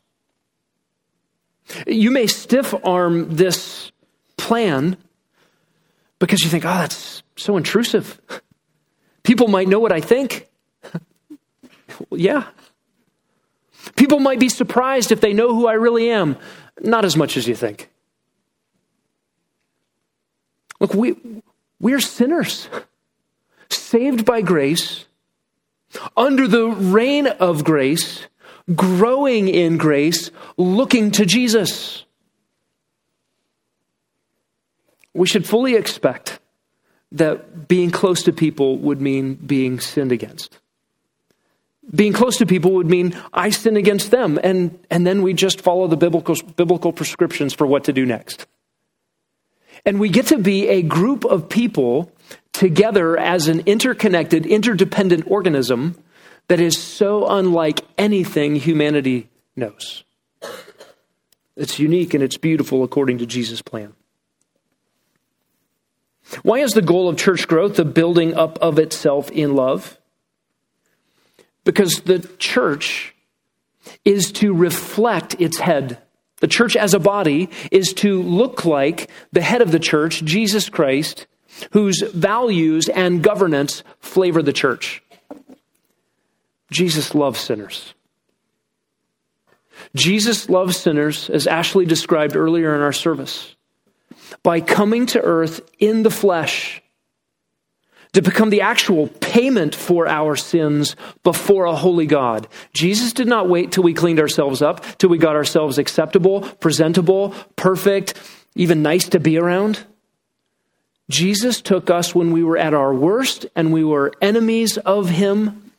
[1.87, 3.93] You may stiff arm this
[4.37, 4.97] plan
[6.19, 8.21] because you think, oh, that's so intrusive.
[9.23, 10.49] People might know what I think.
[10.93, 11.01] well,
[12.21, 12.45] yeah.
[13.97, 16.37] People might be surprised if they know who I really am.
[16.81, 17.91] Not as much as you think.
[20.81, 21.17] Look, we,
[21.81, 22.69] we're sinners
[23.71, 25.07] saved by grace,
[26.17, 28.27] under the reign of grace,
[28.75, 32.05] growing in grace, looking to Jesus.
[35.15, 36.39] We should fully expect
[37.13, 40.59] that being close to people would mean being sinned against.
[41.95, 45.63] Being close to people would mean I sin against them, and, and then we just
[45.63, 48.47] follow the biblical, biblical prescriptions for what to do next.
[49.87, 52.13] And we get to be a group of people
[52.53, 55.97] together as an interconnected, interdependent organism
[56.49, 60.03] that is so unlike anything humanity knows.
[61.57, 63.95] It's unique and it's beautiful according to Jesus' plan.
[66.43, 69.99] Why is the goal of church growth the building up of itself in love?
[71.65, 73.15] Because the church
[74.05, 75.99] is to reflect its head.
[76.41, 80.69] The church as a body is to look like the head of the church, Jesus
[80.69, 81.27] Christ,
[81.73, 85.03] whose values and governance flavor the church.
[86.71, 87.95] Jesus loves sinners.
[89.95, 93.55] Jesus loves sinners, as Ashley described earlier in our service,
[94.43, 96.83] by coming to earth in the flesh
[98.13, 102.49] to become the actual payment for our sins before a holy God.
[102.73, 107.35] Jesus did not wait till we cleaned ourselves up, till we got ourselves acceptable, presentable,
[107.57, 108.15] perfect,
[108.55, 109.85] even nice to be around.
[111.11, 115.73] Jesus took us when we were at our worst and we were enemies of Him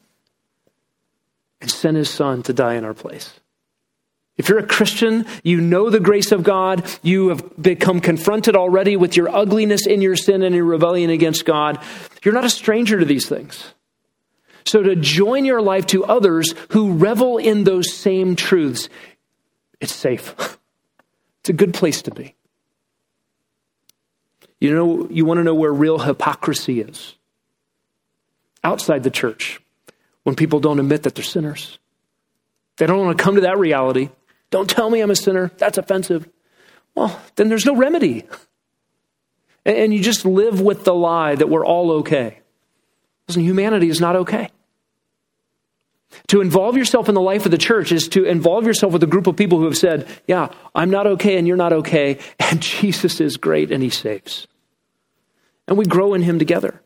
[1.61, 3.39] and sent His Son to die in our place.
[4.37, 6.89] If you're a Christian, you know the grace of God.
[7.03, 11.45] You have become confronted already with your ugliness in your sin and your rebellion against
[11.45, 11.77] God.
[12.23, 13.73] You're not a stranger to these things.
[14.65, 18.89] So to join your life to others who revel in those same truths,
[19.79, 20.57] it's safe.
[21.41, 22.35] It's a good place to be.
[24.59, 27.15] You know, you want to know where real hypocrisy is?
[28.63, 29.61] Outside the church,
[30.23, 31.79] when people don't admit that they're sinners.
[32.77, 34.09] They don't want to come to that reality.
[34.51, 35.51] Don't tell me I'm a sinner.
[35.57, 36.27] That's offensive.
[36.95, 38.25] Well, then there's no remedy.
[39.65, 42.39] And you just live with the lie that we're all okay.
[43.27, 44.49] Listen, humanity is not okay.
[46.27, 49.07] To involve yourself in the life of the church is to involve yourself with a
[49.07, 52.61] group of people who have said, Yeah, I'm not okay and you're not okay, and
[52.61, 54.47] Jesus is great and he saves.
[55.67, 56.81] And we grow in him together.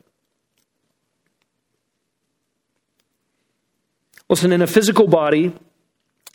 [4.30, 5.54] Listen, in a physical body,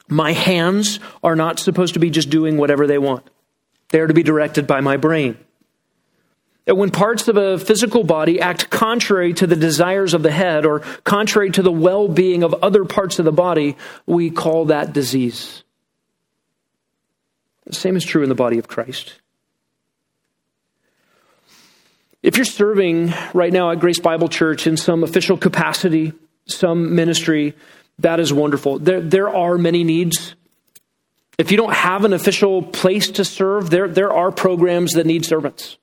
[0.08, 3.28] my hands are not supposed to be just doing whatever they want,
[3.90, 5.38] they are to be directed by my brain.
[6.68, 10.66] And when parts of a physical body act contrary to the desires of the head
[10.66, 14.92] or contrary to the well being of other parts of the body, we call that
[14.92, 15.64] disease.
[17.64, 19.14] The same is true in the body of Christ.
[22.22, 26.12] If you're serving right now at Grace Bible Church in some official capacity,
[26.44, 27.54] some ministry,
[28.00, 28.78] that is wonderful.
[28.78, 30.34] There, there are many needs.
[31.38, 35.24] If you don't have an official place to serve, there, there are programs that need
[35.24, 35.78] servants.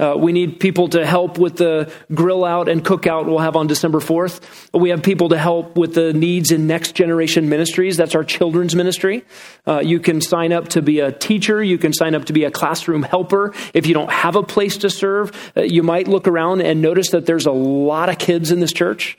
[0.00, 3.54] Uh, we need people to help with the grill out and cook out we'll have
[3.54, 4.40] on December 4th.
[4.72, 7.98] We have people to help with the needs in next generation ministries.
[7.98, 9.24] That's our children's ministry.
[9.66, 11.62] Uh, you can sign up to be a teacher.
[11.62, 13.52] You can sign up to be a classroom helper.
[13.74, 17.10] If you don't have a place to serve, uh, you might look around and notice
[17.10, 19.18] that there's a lot of kids in this church.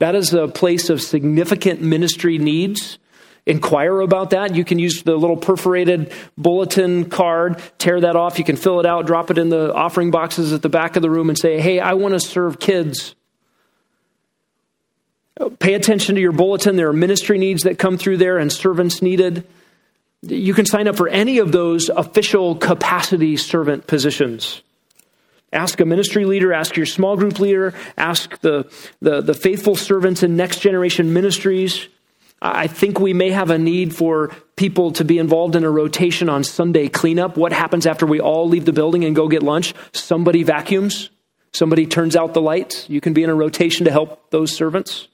[0.00, 2.98] That is a place of significant ministry needs.
[3.44, 4.54] Inquire about that.
[4.54, 8.38] You can use the little perforated bulletin card, tear that off.
[8.38, 11.02] You can fill it out, drop it in the offering boxes at the back of
[11.02, 13.16] the room, and say, Hey, I want to serve kids.
[15.58, 16.76] Pay attention to your bulletin.
[16.76, 19.44] There are ministry needs that come through there and servants needed.
[20.22, 24.62] You can sign up for any of those official capacity servant positions.
[25.52, 28.70] Ask a ministry leader, ask your small group leader, ask the,
[29.00, 31.88] the, the faithful servants in next generation ministries.
[32.44, 36.28] I think we may have a need for people to be involved in a rotation
[36.28, 37.36] on Sunday cleanup.
[37.36, 39.74] What happens after we all leave the building and go get lunch?
[39.92, 41.10] Somebody vacuums,
[41.52, 42.90] somebody turns out the lights.
[42.90, 45.06] You can be in a rotation to help those servants.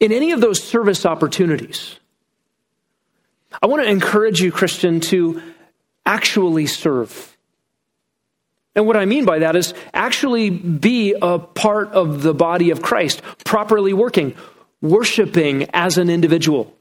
[0.00, 2.00] In any of those service opportunities,
[3.62, 5.40] I want to encourage you, Christian, to
[6.04, 7.35] actually serve.
[8.76, 12.82] And what I mean by that is actually be a part of the body of
[12.82, 14.34] Christ, properly working,
[14.82, 16.72] worshiping as an individual,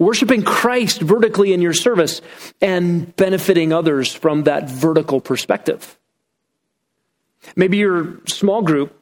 [0.00, 2.20] worshiping Christ vertically in your service,
[2.60, 5.96] and benefiting others from that vertical perspective.
[7.54, 8.92] Maybe your small group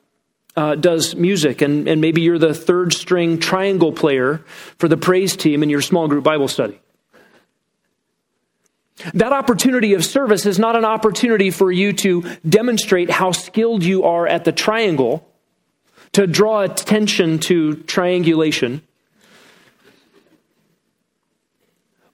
[0.55, 4.45] uh, does music, and, and maybe you're the third string triangle player
[4.76, 6.79] for the praise team in your small group Bible study.
[9.14, 14.05] That opportunity of service is not an opportunity for you to demonstrate how skilled you
[14.05, 15.26] are at the triangle,
[16.12, 18.82] to draw attention to triangulation,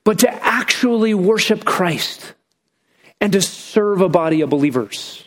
[0.04, 2.34] but to actually worship Christ
[3.20, 5.26] and to serve a body of believers.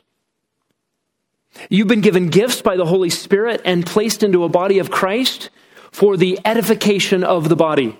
[1.69, 5.49] You've been given gifts by the Holy Spirit and placed into a body of Christ
[5.91, 7.97] for the edification of the body.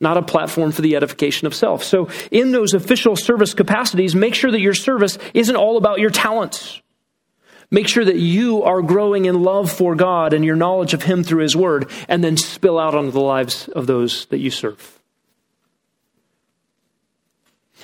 [0.00, 1.82] Not a platform for the edification of self.
[1.82, 6.10] So, in those official service capacities, make sure that your service isn't all about your
[6.10, 6.80] talents.
[7.70, 11.24] Make sure that you are growing in love for God and your knowledge of Him
[11.24, 15.00] through His Word, and then spill out onto the lives of those that you serve.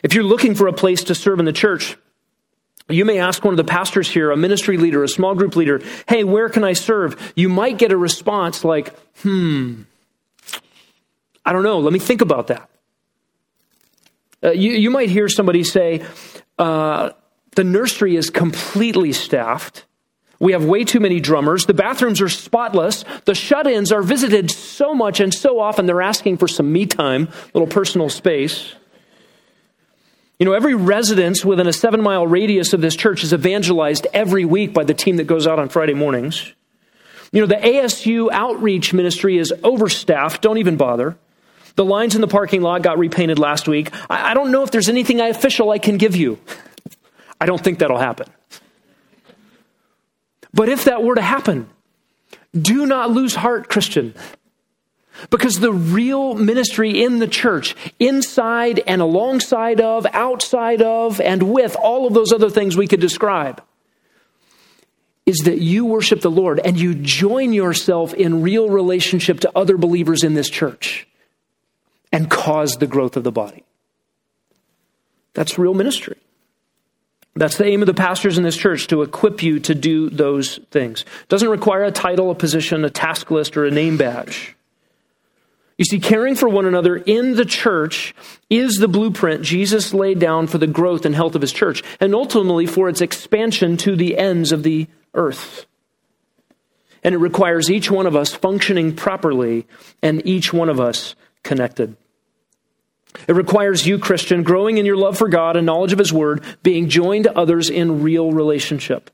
[0.02, 1.96] If you're looking for a place to serve in the church,
[2.88, 5.80] you may ask one of the pastors here, a ministry leader, a small group leader,
[6.08, 7.32] hey, where can I serve?
[7.36, 9.82] You might get a response like, hmm,
[11.50, 12.70] I don't know, let me think about that.
[14.40, 16.04] Uh, you, you might hear somebody say,
[16.60, 17.10] uh,
[17.56, 19.84] the nursery is completely staffed.
[20.38, 21.66] We have way too many drummers.
[21.66, 23.04] The bathrooms are spotless.
[23.24, 26.86] The shut ins are visited so much and so often they're asking for some me
[26.86, 28.72] time, little personal space.
[30.38, 34.44] You know, every residence within a seven mile radius of this church is evangelized every
[34.44, 36.52] week by the team that goes out on Friday mornings.
[37.32, 40.42] You know, the ASU outreach ministry is overstaffed.
[40.42, 41.18] Don't even bother.
[41.80, 43.90] The lines in the parking lot got repainted last week.
[44.10, 46.38] I, I don't know if there's anything official I can give you.
[47.40, 48.28] I don't think that'll happen.
[50.52, 51.70] But if that were to happen,
[52.52, 54.14] do not lose heart, Christian.
[55.30, 61.76] Because the real ministry in the church, inside and alongside of, outside of, and with
[61.76, 63.62] all of those other things we could describe,
[65.24, 69.78] is that you worship the Lord and you join yourself in real relationship to other
[69.78, 71.06] believers in this church
[72.12, 73.64] and cause the growth of the body.
[75.34, 76.16] That's real ministry.
[77.36, 80.58] That's the aim of the pastors in this church to equip you to do those
[80.70, 81.02] things.
[81.02, 84.56] It doesn't require a title, a position, a task list, or a name badge.
[85.78, 88.14] You see, caring for one another in the church
[88.50, 92.14] is the blueprint Jesus laid down for the growth and health of his church, and
[92.14, 95.64] ultimately for its expansion to the ends of the earth.
[97.02, 99.66] And it requires each one of us functioning properly
[100.02, 101.96] and each one of us connected.
[103.26, 106.44] It requires you, Christian, growing in your love for God and knowledge of His Word,
[106.62, 109.10] being joined to others in real relationship.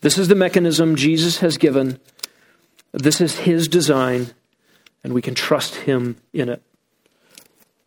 [0.00, 2.00] This is the mechanism Jesus has given.
[2.92, 4.28] This is His design,
[5.04, 6.62] and we can trust Him in it.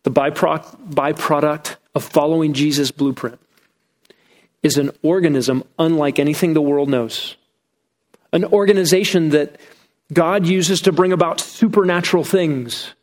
[0.04, 3.40] The byproduct of following Jesus' blueprint
[4.62, 7.36] is an organism unlike anything the world knows.
[8.32, 9.58] An organization that
[10.12, 12.94] God uses to bring about supernatural things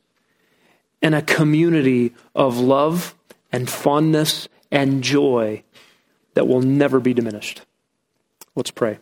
[1.02, 3.16] and a community of love
[3.52, 5.64] and fondness and joy
[6.34, 7.62] that will never be diminished.
[8.56, 9.00] Let's pray.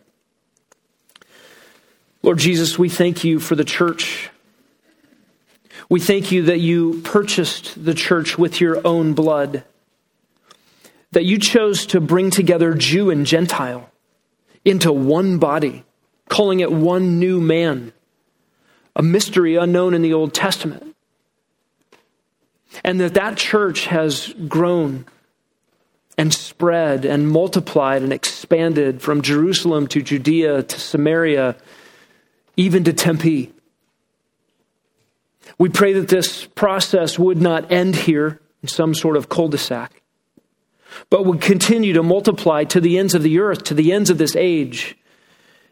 [2.23, 4.29] Lord Jesus, we thank you for the church.
[5.87, 9.63] We thank you that you purchased the church with your own blood,
[11.11, 13.89] that you chose to bring together Jew and Gentile
[14.65, 15.83] into one body,
[16.27, 17.93] calling it one new man,
[18.95, 20.88] a mystery unknown in the Old Testament
[22.83, 25.05] and that that church has grown
[26.17, 31.55] and spread and multiplied and expanded from Jerusalem to Judea to Samaria,
[32.57, 33.53] even to Tempe.
[35.57, 39.57] We pray that this process would not end here in some sort of cul de
[39.57, 40.01] sac,
[41.09, 44.17] but would continue to multiply to the ends of the earth, to the ends of
[44.17, 44.97] this age.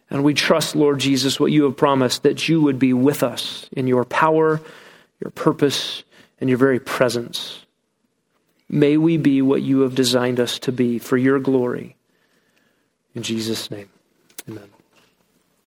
[0.10, 3.68] And we trust, Lord Jesus, what you have promised that you would be with us
[3.74, 4.62] in your power,
[5.20, 6.04] your purpose,
[6.40, 7.66] and your very presence.
[8.70, 11.96] May we be what you have designed us to be for your glory.
[13.16, 13.90] In Jesus' name.